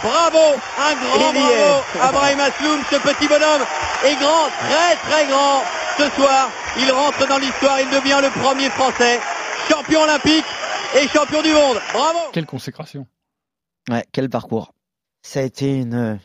[0.06, 0.38] Bravo,
[0.78, 3.62] un grand bravo à Brahim Asloum, ce petit bonhomme
[4.04, 5.62] est grand, très très grand.
[5.98, 6.48] Ce soir,
[6.78, 9.18] il rentre dans l'histoire, il devient le premier Français,
[9.68, 10.44] champion olympique
[10.96, 11.78] et champion du monde.
[11.92, 13.08] Bravo Quelle consécration
[13.90, 14.72] Ouais, quel parcours.
[15.22, 16.20] Ça a été une,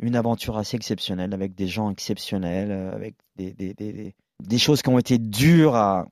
[0.00, 4.80] une aventure assez exceptionnelle, avec des gens exceptionnels, euh, avec des, des, des, des choses
[4.80, 6.06] qui ont été dures à,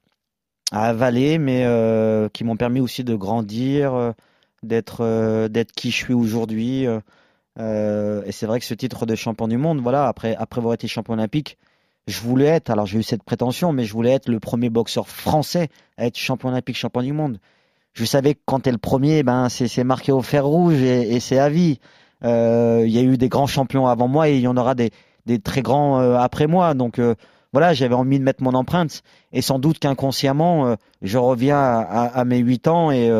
[0.71, 4.13] à avaler, mais euh, qui m'ont permis aussi de grandir, euh,
[4.63, 6.87] d'être euh, d'être qui je suis aujourd'hui.
[6.87, 7.01] euh,
[7.59, 10.75] euh, et c'est vrai que ce titre de champion du monde, voilà, après, après avoir
[10.75, 11.59] été champion olympique,
[12.07, 15.09] je voulais être, alors j'ai eu cette prétention, mais je voulais être le premier boxeur
[15.09, 17.39] français à être champion olympique, champion du monde.
[17.93, 21.39] Je savais que quand t'es le premier, ben c'est marqué au fer rouge et, c'est
[21.39, 21.81] à vie.
[22.23, 22.29] Il
[22.89, 24.91] y a eu des grands champions avant moi et il y en aura des,
[25.27, 26.75] des très grands après moi.
[26.75, 27.01] Donc
[27.53, 29.03] voilà, j'avais envie de mettre mon empreinte
[29.33, 33.11] et sans doute qu'inconsciemment, je reviens à, à, mes 8 ans et,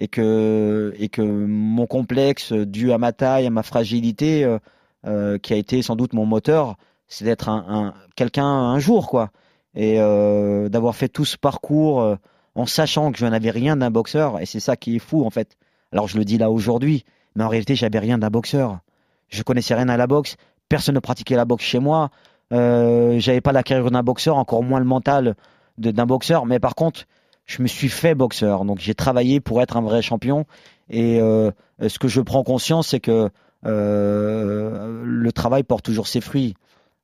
[0.00, 4.58] et, que, et que mon complexe dû à ma taille, à ma fragilité, euh,
[5.06, 6.76] euh, qui a été sans doute mon moteur,
[7.06, 9.30] c'est d'être un, un, quelqu'un un jour, quoi.
[9.74, 12.16] Et euh, d'avoir fait tout ce parcours
[12.56, 15.30] en sachant que je n'avais rien d'un boxeur, et c'est ça qui est fou en
[15.30, 15.56] fait.
[15.92, 17.04] Alors je le dis là aujourd'hui,
[17.36, 18.80] mais en réalité j'avais rien d'un boxeur.
[19.28, 20.36] Je connaissais rien à la boxe,
[20.68, 22.10] personne ne pratiquait la boxe chez moi,
[22.52, 25.36] euh, j'avais pas la carrière d'un boxeur, encore moins le mental
[25.78, 27.06] d'un boxeur, mais par contre
[27.46, 30.46] je me suis fait boxeur, donc j'ai travaillé pour être un vrai champion.
[30.90, 31.50] Et euh,
[31.86, 33.30] ce que je prends conscience, c'est que
[33.66, 36.54] euh, le travail porte toujours ses fruits.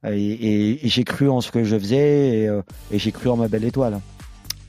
[0.05, 2.63] Et, j'ai cru en ce que je faisais et, euh,
[2.93, 3.99] et j'ai cru en ma belle étoile.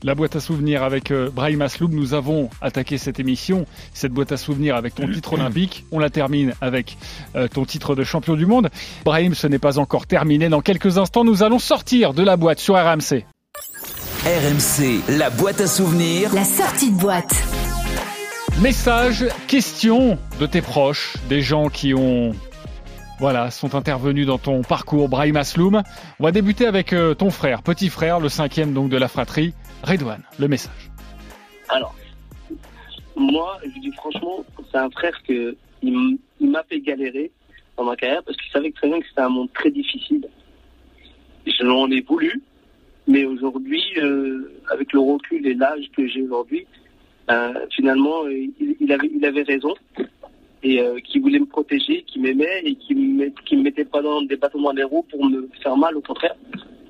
[0.02, 4.36] La boîte à souvenirs avec Brahim Asloum, nous avons attaqué cette émission, cette boîte à
[4.36, 5.84] souvenirs avec ton titre olympique.
[5.90, 6.96] On la termine avec
[7.52, 8.68] ton titre de champion du monde.
[9.04, 10.48] Brahim, ce n'est pas encore terminé.
[10.48, 13.24] Dans quelques instants, nous allons sortir de la boîte sur RMC.
[14.24, 16.34] RMC, la boîte à souvenirs.
[16.34, 17.32] La sortie de boîte.
[18.60, 22.32] Messages, questions de tes proches, des gens qui ont
[23.20, 25.82] voilà, sont intervenus dans ton parcours, Brahim Asloum.
[26.18, 29.54] On va débuter avec euh, ton frère, petit frère, le cinquième donc de la fratrie,
[29.84, 30.22] Redouane.
[30.38, 30.90] Le message.
[31.68, 31.94] Alors,
[33.16, 37.30] moi, je dis franchement, c'est un frère que il m'a fait galérer
[37.76, 40.28] dans ma carrière parce qu'il savait très bien que c'était un monde très difficile.
[41.46, 42.42] Je l'en ai voulu,
[43.08, 46.66] mais aujourd'hui, euh, avec le recul et l'âge que j'ai aujourd'hui,
[47.30, 48.46] euh, finalement, euh,
[48.80, 49.74] il, avait, il avait raison
[50.62, 54.02] et euh, qui voulait me protéger, qui m'aimait et qui me, qui me mettait pas
[54.02, 56.34] dans des dans les roues pour me faire mal, au contraire,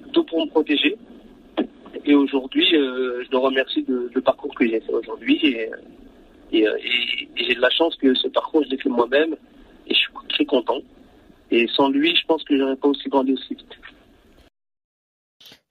[0.02, 0.96] plutôt pour me protéger.
[2.04, 5.38] Et aujourd'hui, euh, je le remercie de, parcours que j'ai fait aujourd'hui.
[5.42, 5.70] Et,
[6.52, 9.34] et, euh, et- et j'ai de la chance que ce parcours, je l'ai fait moi-même.
[9.86, 10.80] Et je suis très content.
[11.50, 13.78] Et sans lui, je pense que j'aurais pas aussi grandi aussi vite.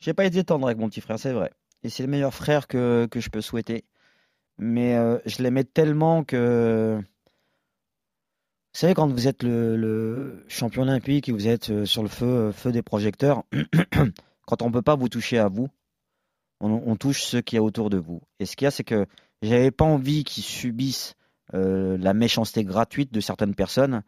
[0.08, 1.52] J'ai pas été tendre avec mon petit frère, c'est vrai.
[1.84, 3.84] Et c'est le meilleur frère que, que je peux souhaiter.
[4.58, 6.98] Mais euh, je l'aimais tellement que.
[6.98, 12.08] Vous savez, quand vous êtes le, le champion olympique et vous êtes euh, sur le
[12.08, 13.44] feu, euh, feu des projecteurs,
[14.48, 15.68] quand on peut pas vous toucher à vous,
[16.62, 18.22] on, touche ceux qui y a autour de vous.
[18.40, 19.08] Et ce qu'il y a, c'est que
[19.42, 21.16] j'avais pas envie qu'ils subissent
[21.52, 24.04] la méchanceté gratuite de certaines personnes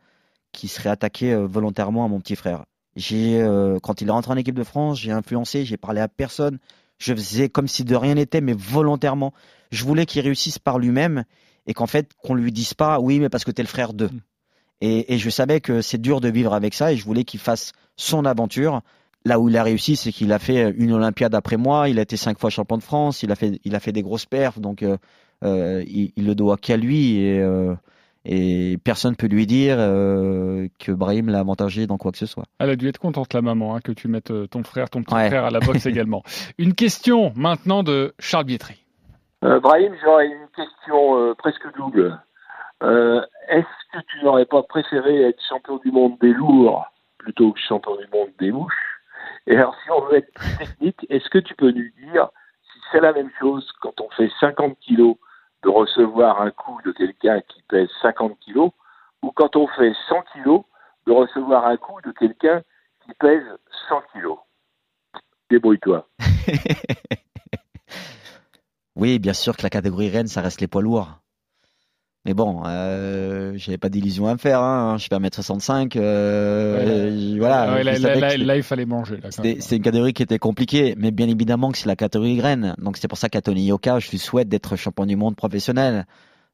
[0.53, 2.63] qui seraient attaquées volontairement à mon petit frère.
[2.99, 6.09] J'ai, euh, quand il est rentré en équipe de France, j'ai influencé, j'ai parlé à
[6.09, 6.59] personne.
[6.97, 9.33] Je faisais comme si de rien n'était, mais volontairement.
[9.71, 11.23] Je voulais qu'il réussisse par lui-même
[11.65, 14.09] et qu'en fait, qu'on lui dise pas, oui, mais parce que t'es le frère d'eux.
[14.81, 17.39] Et, et je savais que c'est dur de vivre avec ça et je voulais qu'il
[17.39, 18.81] fasse son aventure.
[19.23, 21.87] Là où il a réussi, c'est qu'il a fait une Olympiade après moi.
[21.87, 23.23] Il a été cinq fois champion de France.
[23.23, 24.59] Il a fait, il a fait des grosses perfs.
[24.59, 24.97] Donc, euh,
[25.45, 27.41] euh, il, il le doit qu'à lui et,
[28.25, 32.43] et personne peut lui dire euh, que Brahim l'a avantagé dans quoi que ce soit.
[32.59, 35.01] Elle a dû être contente, la maman, hein, que tu mettes euh, ton frère, ton
[35.03, 35.27] petit Ouais.
[35.29, 36.23] frère à la boxe également.
[36.57, 38.85] Une question maintenant de Charles Bietri.
[39.43, 42.19] Euh, Brahim, j'aurais une question euh, presque double.
[42.83, 46.85] Euh, Est-ce que tu n'aurais pas préféré être champion du monde des lourds
[47.17, 48.73] plutôt que champion du monde des mouches?
[49.47, 52.29] Et alors, si on veut être plus technique, est-ce que tu peux nous dire
[52.71, 55.15] si c'est la même chose quand on fait 50 kilos
[55.63, 58.71] de recevoir un coup de quelqu'un qui pèse 50 kilos
[59.21, 60.63] ou quand on fait 100 kilos
[61.05, 62.61] de recevoir un coup de quelqu'un
[63.03, 63.43] qui pèse
[63.89, 64.37] 100 kilos
[65.49, 66.07] Débrouille-toi.
[68.99, 71.21] Oui, bien sûr que la catégorie reine, ça reste les poids lourds.
[72.25, 74.61] Mais bon, euh, j'avais pas d'illusion à me faire.
[74.61, 74.95] Hein.
[74.97, 75.95] Je suis pas 1m65.
[75.95, 77.39] Euh, Ouais.
[77.39, 77.73] voilà.
[77.73, 79.19] Ouais, là, il fallait manger.
[79.59, 82.75] c'est une catégorie qui était compliquée, mais bien évidemment que c'est la catégorie graine.
[82.77, 86.05] Donc c'est pour ça qu'à Tony Yoka, je lui souhaite d'être champion du monde professionnel.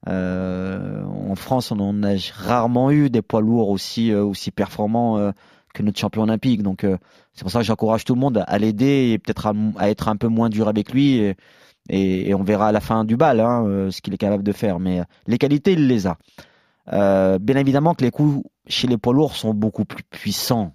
[0.07, 5.17] Euh, en France, on en a rarement eu des poids lourds aussi euh, aussi performants
[5.17, 5.31] euh,
[5.73, 6.61] que notre champion olympique.
[6.61, 6.97] Donc euh,
[7.33, 10.07] c'est pour ça que j'encourage tout le monde à l'aider et peut-être à, à être
[10.07, 11.17] un peu moins dur avec lui.
[11.17, 11.35] Et,
[11.89, 14.51] et, on verra à la fin du bal hein, euh, ce qu'il est capable de
[14.51, 14.79] faire.
[14.79, 16.17] Mais euh, les qualités, il les a.
[16.93, 20.73] Euh, bien évidemment que les coups chez les poids lourds sont beaucoup plus puissants.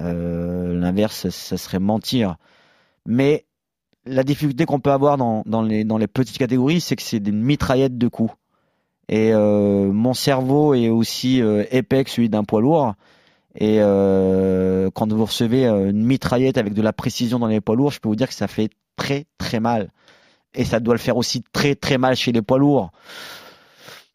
[0.00, 2.36] L'inverse, ça serait mentir.
[3.04, 3.46] Mais
[4.04, 8.06] la difficulté qu'on peut avoir dans, les, petites catégories, c'est que c'est des mitraillettes de
[8.06, 8.32] coups.
[9.08, 12.94] Et mon cerveau est aussi épais que celui d'un poids lourd.
[13.56, 17.98] Et quand vous recevez une mitraillette avec de la précision dans les poids lourds, je
[17.98, 19.90] peux vous dire que ça fait très très mal.
[20.54, 22.90] Et ça doit le faire aussi très très mal chez les poids lourds.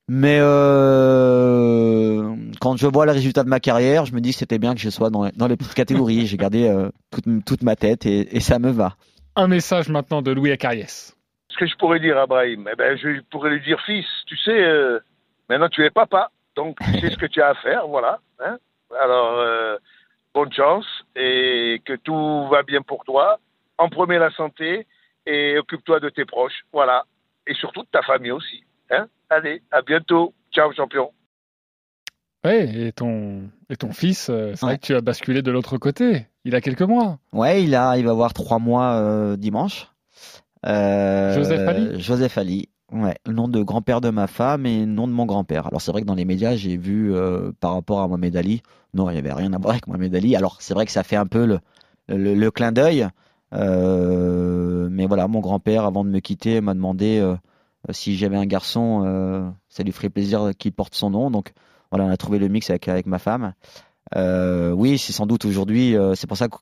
[0.10, 4.60] Mais euh, quand je vois le résultat de ma carrière, je me dis que c'était
[4.60, 6.26] bien que je sois dans, dans les petites catégories.
[6.28, 8.96] J'ai gardé euh, toute, toute ma tête et, et ça me va.
[9.36, 11.16] Un message maintenant de Louis Acariès.
[11.50, 14.36] Ce que je pourrais dire à Brahim, eh ben, je pourrais lui dire, fils, tu
[14.38, 15.00] sais, euh,
[15.50, 18.20] maintenant tu es papa, donc tu sais ce que tu as à faire, voilà.
[18.44, 18.58] Hein
[19.02, 19.78] Alors, euh,
[20.34, 23.40] bonne chance et que tout va bien pour toi.
[23.78, 24.86] En premier, la santé
[25.26, 27.04] et occupe-toi de tes proches, voilà.
[27.48, 28.64] Et surtout de ta famille aussi.
[28.90, 30.34] Hein Allez, à bientôt.
[30.52, 31.12] Ciao, champion.
[32.46, 35.78] Ouais, et ton, et ton fils, euh, c'est vrai que tu as basculé de l'autre
[35.78, 36.28] côté.
[36.44, 37.20] Il a quelques mois.
[37.32, 39.88] Ouais, il a, il va avoir trois mois euh, dimanche.
[40.66, 42.70] Euh, Joseph Ali Joseph Ali.
[42.92, 45.68] Ouais, le nom de grand-père de ma femme et le nom de mon grand-père.
[45.68, 48.62] Alors c'est vrai que dans les médias, j'ai vu euh, par rapport à Mohamed Ali,
[48.94, 50.36] non, il n'y avait rien à voir avec Mohamed Ali.
[50.36, 51.60] Alors c'est vrai que ça fait un peu le,
[52.08, 53.08] le, le clin d'œil.
[54.94, 57.36] Euh, mais voilà, mon grand-père, avant de me quitter, m'a demandé euh,
[57.92, 61.32] si j'avais un garçon, euh, ça lui ferait plaisir qu'il porte son nom.
[61.32, 61.54] Donc
[61.92, 63.54] voilà, on a trouvé le mix avec, ma femme.
[64.16, 66.58] Euh, oui, c'est sans doute aujourd'hui, euh, c'est pour ça que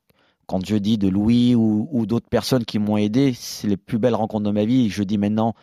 [0.48, 4.16] quand je dis de Louis ou, d'autres personnes qui m'ont aidé, c'est les plus belles
[4.16, 4.90] rencontres de ma vie.
[4.90, 5.54] Je dis maintenant,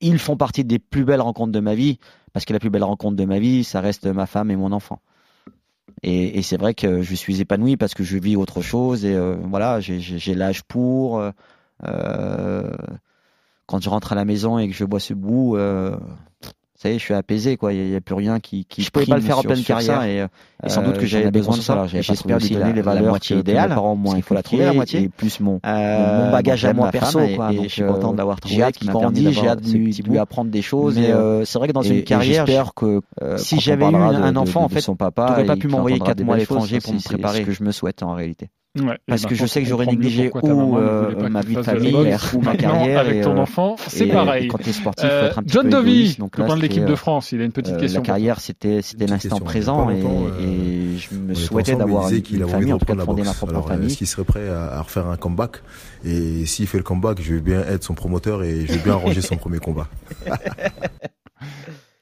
[0.00, 1.98] ils font partie des plus belles rencontres de ma vie,
[2.32, 4.72] parce que la plus belle rencontre de ma vie, ça reste ma femme et mon
[4.72, 5.00] enfant.
[6.02, 9.36] Et, c'est vrai que je suis épanoui parce que je vis autre chose et euh,
[9.44, 11.18] voilà, j'ai- l'âge pour.
[11.18, 11.32] euh, euh,
[13.66, 15.96] quand je rentre à la maison et que je bois ce bout, euh,
[16.74, 17.72] ça y est, je suis apaisé quoi.
[17.72, 18.64] Il n'y a, plus rien qui.
[18.64, 20.26] qui je pouvais pas le faire en pleine carrière et, euh,
[20.64, 21.86] Et sans doute que j'avais avais besoin de ça.
[21.86, 24.42] J'espère lui donner aussi les la- la valeurs moitié idéale, parents parce qu'il faut la
[24.42, 25.02] trouver, la moitié.
[25.02, 27.52] et plus mon, Euh, mon bagage à moi perso quoi.
[27.52, 29.60] et Donc, je suis euh, content d'avoir J'ai trouvé hâte qui qu'il grandisse, j'ai hâte
[29.62, 30.98] de lui, apprendre des choses.
[30.98, 33.94] Mais, euh, c'est vrai que dans une carrière, j'espère que, euh, euh, si j'avais eu
[33.94, 36.94] un enfant, en fait, son papa j'aurais pas pu m'envoyer quatre mois à l'étranger pour
[36.94, 37.40] me préparer.
[37.42, 38.48] ce que je me souhaite en réalité.
[38.78, 41.62] Ouais, Parce que je sais que j'aurais négligé ou ne euh, que ma vie de
[41.62, 41.92] famille
[42.34, 43.00] ou ma carrière.
[43.00, 44.44] avec ton euh, enfant, c'est pareil.
[44.44, 46.84] et quand t'es sportif, faut Euh, être un petit John peu là, copain de l'équipe
[46.84, 48.00] de France, il a une petite euh, question.
[48.00, 52.44] La carrière, c'était c'était l'instant présent Il et, et je me souhaitais d'avoir une, qu'il
[52.46, 53.88] famille, en tout cas de la fonder ma propre Alors, famille.
[53.88, 55.62] est-ce qu'il serait prêt à, à refaire un comeback?
[56.04, 58.92] Et s'il fait le comeback, je vais bien être son promoteur et je vais bien
[58.92, 59.88] arranger son premier combat.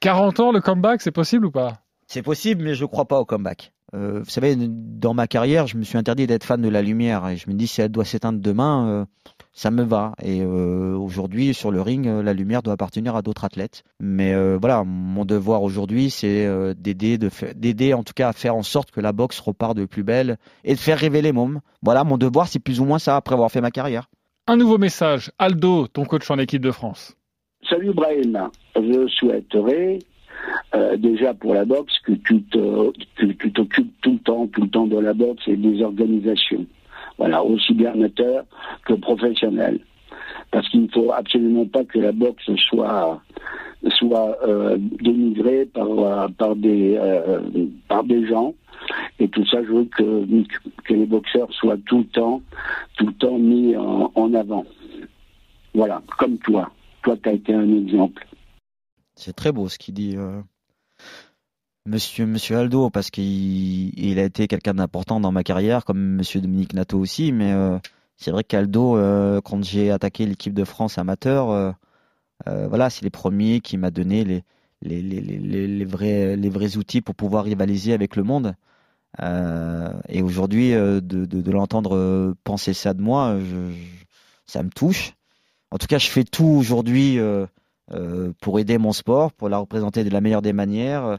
[0.01, 1.83] 40 ans, le comeback, c'est possible ou pas?
[2.07, 3.73] C'est possible, mais je crois pas au comeback.
[3.95, 7.27] Euh, vous savez, dans ma carrière, je me suis interdit d'être fan de la lumière
[7.29, 9.05] et je me dis si elle doit s'éteindre demain, euh,
[9.53, 10.13] ça me va.
[10.23, 13.83] Et euh, aujourd'hui, sur le ring, la lumière doit appartenir à d'autres athlètes.
[13.99, 18.33] Mais euh, voilà, mon devoir aujourd'hui, c'est euh, d'aider, de d'aider en tout cas à
[18.33, 21.33] faire en sorte que la boxe repart de plus belle et de faire rêver les
[21.33, 21.61] mômes.
[21.83, 24.09] Voilà, mon devoir, c'est plus ou moins ça après avoir fait ma carrière.
[24.47, 25.33] Un nouveau message.
[25.39, 27.17] Aldo, ton coach en équipe de France.
[27.69, 29.99] Salut Brahim, je souhaiterais
[30.75, 34.99] euh, déjà pour la boxe que tu t'occupes tout le temps, tout le temps de
[34.99, 36.67] la boxe et des organisations.
[37.17, 38.45] Voilà, aussi bien amateur
[38.85, 39.81] que professionnel.
[40.51, 43.21] Parce qu'il ne faut absolument pas que la boxe soit
[43.91, 47.41] soit euh, dénigrée par par des euh,
[47.87, 48.55] par des gens
[49.21, 50.25] et tout ça je veux que
[50.85, 52.43] que les boxeurs soient tout le temps
[52.97, 54.65] tout le temps mis en, en avant
[55.75, 56.71] voilà comme toi
[57.03, 58.27] toi tu as été un exemple
[59.19, 60.41] C'est très beau ce qu'il dit, euh,
[61.87, 66.41] Monsieur, Monsieur Aldo, parce qu'il il a été quelqu'un d'important dans ma carrière, comme Monsieur
[66.41, 67.33] Dominique Nato aussi.
[67.33, 67.79] Mais euh,
[68.17, 71.73] c'est vrai qu'Aldo, euh, quand j'ai attaqué l'équipe de France amateur, euh,
[72.69, 74.45] voilà, c'est les premiers qui m'a donné les,
[74.83, 78.55] les, les, les, les vrais, les vrais outils pour pouvoir rivaliser avec le monde.
[80.09, 83.37] Et aujourd'hui, de, de, l'entendre penser ça de moi,
[84.47, 85.15] ça me touche.
[85.73, 87.19] En tout cas, je fais tout aujourd'hui
[88.41, 91.19] pour aider mon sport, pour la représenter de la meilleure des manières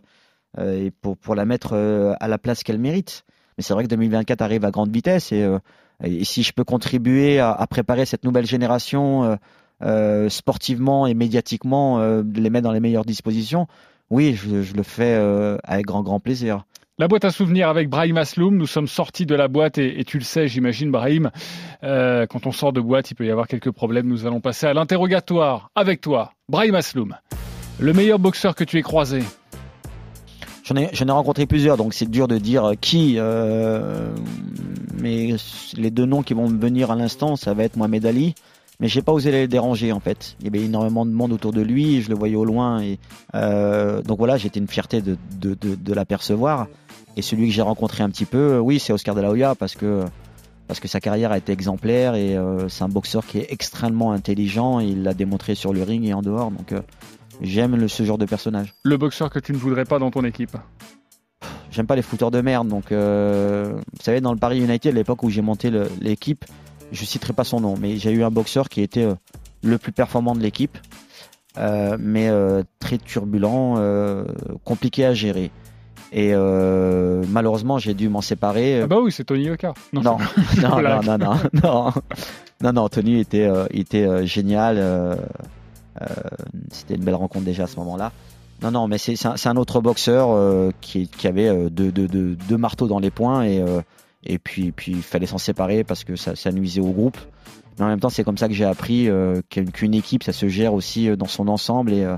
[0.57, 3.23] euh, et pour, pour la mettre euh, à la place qu'elle mérite.
[3.57, 5.59] Mais c'est vrai que 2024 arrive à grande vitesse et, euh,
[6.03, 9.35] et si je peux contribuer à, à préparer cette nouvelle génération euh,
[9.83, 13.67] euh, sportivement et médiatiquement, euh, de les mettre dans les meilleures dispositions,
[14.09, 16.65] oui, je, je le fais euh, avec grand grand plaisir.
[16.99, 18.57] La boîte à souvenirs avec Brahim Asloum.
[18.57, 21.31] Nous sommes sortis de la boîte et, tu le sais, j'imagine, Brahim.
[21.81, 24.05] euh, quand on sort de boîte, il peut y avoir quelques problèmes.
[24.05, 27.15] Nous allons passer à l'interrogatoire avec toi, Brahim Asloum.
[27.79, 29.23] Le meilleur boxeur que tu aies croisé.
[30.65, 33.15] J'en ai, rencontré plusieurs, donc c'est dur de dire euh, qui.
[33.17, 34.09] euh,
[35.01, 35.37] mais
[35.77, 38.35] les deux noms qui vont me venir à l'instant, ça va être Mohamed Ali.
[38.81, 40.35] Mais j'ai pas osé les déranger en fait.
[40.41, 42.81] Il y avait énormément de monde autour de lui, je le voyais au loin.
[42.81, 42.99] Et
[43.33, 46.67] donc voilà, j'étais une fierté de l'apercevoir.
[47.19, 49.53] Et celui que j'ai rencontré un petit peu, euh, oui, c'est Oscar de la Hoya
[49.53, 50.05] parce que
[50.69, 54.13] parce que sa carrière a été exemplaire et euh, c'est un boxeur qui est extrêmement
[54.13, 54.79] intelligent.
[54.79, 56.49] Et il l'a démontré sur le ring et en dehors.
[56.49, 56.79] Donc euh,
[57.41, 58.73] j'aime ce genre de personnage.
[58.83, 60.55] Le boxeur que tu ne voudrais pas dans ton équipe.
[61.71, 62.69] J'aime pas les fouteurs de merde.
[62.69, 66.45] Donc, euh, vous savez, dans le Paris United, à l'époque où j'ai monté l'équipe,
[66.93, 69.09] je citerai pas son nom, mais j'ai eu un boxeur qui était
[69.61, 70.77] le plus performant de l'équipe,
[71.99, 72.31] mais
[72.79, 73.77] très turbulent,
[74.63, 75.51] compliqué à gérer.
[76.11, 78.81] Et euh, malheureusement, j'ai dû m'en séparer.
[78.81, 79.73] Ah bah oui, c'est Tony Yoka.
[79.93, 80.17] Non, non,
[80.61, 81.91] non, non, non, non,
[82.63, 84.77] non, non, Tony était, euh, était euh, génial.
[84.79, 85.15] euh,
[86.01, 86.05] euh,
[86.71, 88.11] C'était une belle rencontre déjà à ce moment-là.
[88.61, 92.07] Non, non, mais c'est un, un autre boxeur euh, qui, qui avait euh, deux, deux,
[92.07, 93.81] deux, deux marteaux dans les poings et, euh,
[94.25, 97.17] et puis, puis il fallait s'en séparer parce que ça, ça nuisait au groupe.
[97.77, 100.49] Mais en même temps, c'est comme ça que j'ai appris euh, qu'une équipe, ça se
[100.49, 102.17] gère aussi euh, dans son ensemble et euh, euh,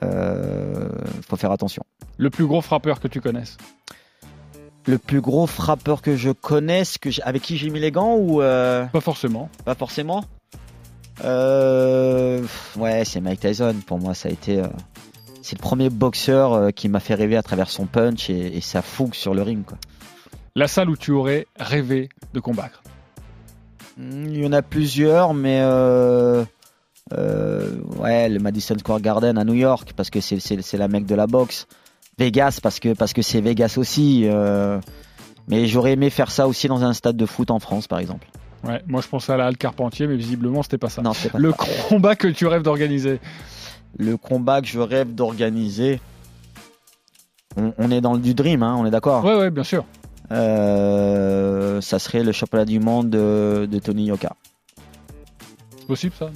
[0.00, 1.82] faut faire attention.
[2.16, 3.56] Le plus gros frappeur que tu connaisses.
[4.86, 8.40] Le plus gros frappeur que je connaisse, que avec qui j'ai mis les gants ou
[8.40, 9.50] euh, Pas forcément.
[9.64, 10.24] Pas forcément.
[11.24, 12.42] Euh,
[12.76, 13.74] ouais, c'est Mike Tyson.
[13.86, 14.60] Pour moi, ça a été.
[14.60, 14.66] euh,
[15.42, 18.60] c'est le premier boxeur euh, qui m'a fait rêver à travers son punch et, et
[18.60, 19.64] sa fougue sur le ring.
[19.64, 19.78] Quoi.
[20.56, 22.82] La salle où tu aurais rêvé de combattre.
[23.96, 26.44] Hmm, Il y en a plusieurs, mais euh, euh,
[27.12, 31.26] ouais, le Madison Square Garden à New York parce que c'est la mecque de la
[31.26, 31.66] boxe.
[32.18, 34.22] Vegas parce que parce que c'est Vegas aussi.
[34.24, 34.80] euh,
[35.46, 38.26] mais j'aurais aimé faire ça aussi dans un stade de foot en France, par exemple.
[38.64, 41.00] Ouais, moi je pensais à la Halle Carpentier, mais visiblement c'était pas ça.
[41.00, 41.64] Non, c'était pas Le ça.
[41.88, 43.20] combat que tu rêves d'organiser.
[43.96, 46.00] Le combat que je rêve d'organiser.
[47.56, 49.24] On, on est dans le du dream, hein, on est d'accord?
[49.24, 49.84] Ouais, ouais, bien sûr.
[50.32, 54.34] Euh, ça serait le championnat du monde de, de Tony Yoka.
[55.78, 56.30] C'est possible ça?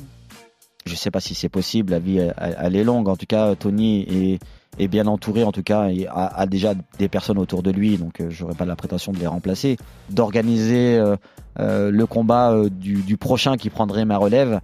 [0.84, 3.08] Je sais pas si c'est possible, la vie elle, elle est longue.
[3.08, 4.38] En tout cas, Tony est,
[4.82, 7.98] est bien entouré, en tout cas, et a, a déjà des personnes autour de lui,
[7.98, 9.76] donc euh, j'aurais pas la prétention de les remplacer.
[10.10, 11.16] D'organiser euh,
[11.60, 14.60] euh, le combat du, du prochain qui prendrait ma relève,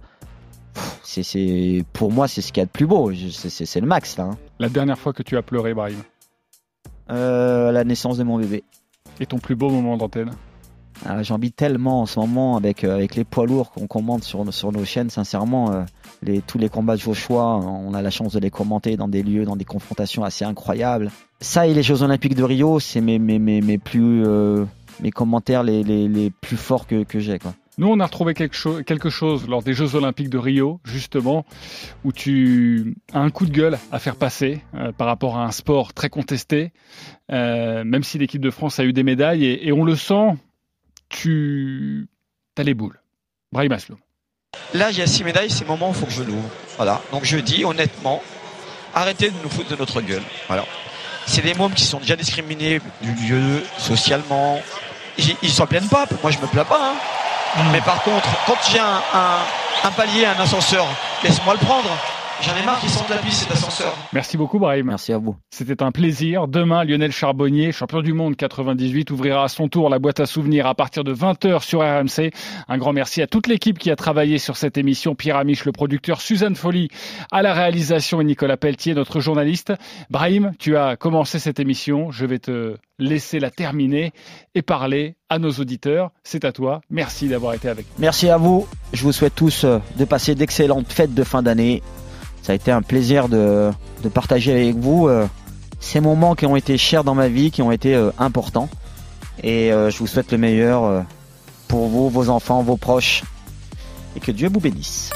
[1.03, 3.11] c'est, pour moi, c'est ce qu'il y a de plus beau.
[3.13, 4.25] C'est, le max, là.
[4.25, 4.37] hein.
[4.59, 5.97] La dernière fois que tu as pleuré, Brahim?
[7.07, 8.63] La naissance de mon bébé.
[9.19, 10.31] Et ton plus beau moment d'antenne?
[11.05, 14.23] Ah, J'en vis tellement en ce moment avec, euh, avec les poids lourds qu'on commente
[14.23, 15.71] sur, sur nos chaînes, sincèrement.
[15.71, 15.83] euh,
[16.21, 19.23] les, tous les combats de Joshua, on a la chance de les commenter dans des
[19.23, 21.09] lieux, dans des confrontations assez incroyables.
[21.39, 24.65] Ça et les Jeux Olympiques de Rio, c'est mes, mes, mes, mes euh,
[25.01, 27.39] mes commentaires les, les, les plus forts que, que j'ai.
[27.77, 31.45] Nous, on a retrouvé quelque, cho- quelque chose lors des Jeux Olympiques de Rio, justement,
[32.03, 34.59] où tu as un coup de gueule à faire passer
[34.97, 36.73] par rapport à un sport très contesté,
[37.29, 40.35] même si l'équipe de France a eu des médailles, et on le sent,
[41.09, 42.07] tu
[42.57, 42.99] as les boules.
[43.51, 43.99] Brahim Asloum.
[44.73, 46.49] Là, il y a six médailles, c'est le moment où il faut que je l'ouvre.
[46.77, 47.01] Voilà.
[47.11, 48.21] Donc je dis honnêtement,
[48.93, 50.23] arrêtez de nous foutre de notre gueule.
[50.47, 50.65] Voilà.
[51.25, 54.61] C'est des mômes qui sont déjà discriminés du lieu, socialement.
[55.17, 56.05] Ils, s'en plaignent pas.
[56.23, 56.93] Moi, je me plains pas.
[56.93, 57.63] hein.
[57.71, 59.37] Mais par contre, quand j'ai un, un,
[59.83, 60.85] un palier, un ascenseur,
[61.23, 61.89] laisse-moi le prendre.
[62.41, 63.93] J'en ai marre qu'ils sentent la piste, cet ascenseur.
[64.13, 64.85] Merci beaucoup, Brahim.
[64.85, 65.35] Merci à vous.
[65.51, 66.47] C'était un plaisir.
[66.47, 70.65] Demain, Lionel Charbonnier, champion du monde 98, ouvrira à son tour la boîte à souvenirs
[70.65, 72.31] à partir de 20h sur RMC.
[72.69, 75.15] Un grand merci à toute l'équipe qui a travaillé sur cette émission.
[75.15, 76.87] Pierre Amiche, le producteur, Suzanne Folly
[77.29, 79.73] à la réalisation et Nicolas Pelletier, notre journaliste.
[80.09, 82.09] Brahim, tu as commencé cette émission.
[82.09, 84.13] Je vais te laisser la terminer
[84.55, 86.11] et parler à nos auditeurs.
[86.23, 86.79] C'est à toi.
[86.89, 87.93] Merci d'avoir été avec nous.
[87.99, 88.65] Merci à vous.
[88.93, 91.83] Je vous souhaite tous de passer d'excellentes fêtes de fin d'année.
[92.41, 93.71] Ça a été un plaisir de,
[94.03, 95.27] de partager avec vous euh,
[95.79, 98.69] ces moments qui ont été chers dans ma vie, qui ont été euh, importants.
[99.43, 101.01] Et euh, je vous souhaite le meilleur euh,
[101.67, 103.23] pour vous, vos enfants, vos proches.
[104.15, 105.11] Et que Dieu vous bénisse.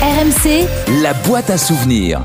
[0.00, 0.66] RMC,
[1.02, 2.24] La boîte à souvenirs.